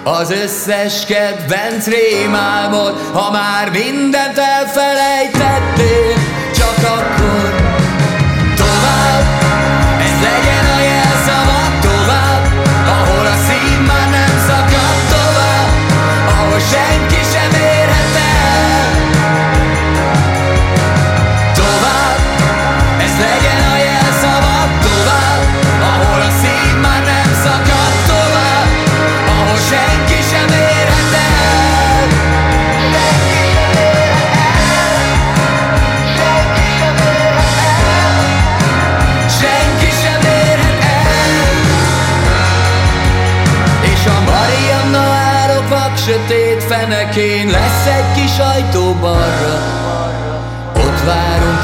[0.06, 4.95] Az összes kedvenc rémálmod, ha már mindent elfelejtettem.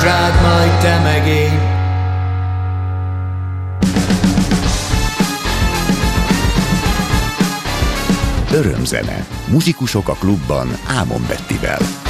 [0.02, 1.70] Vigyázz rád majd te meg én
[8.52, 9.26] Örömzene.
[9.46, 12.01] Muzsikusok a klubban Ámon Bettivel.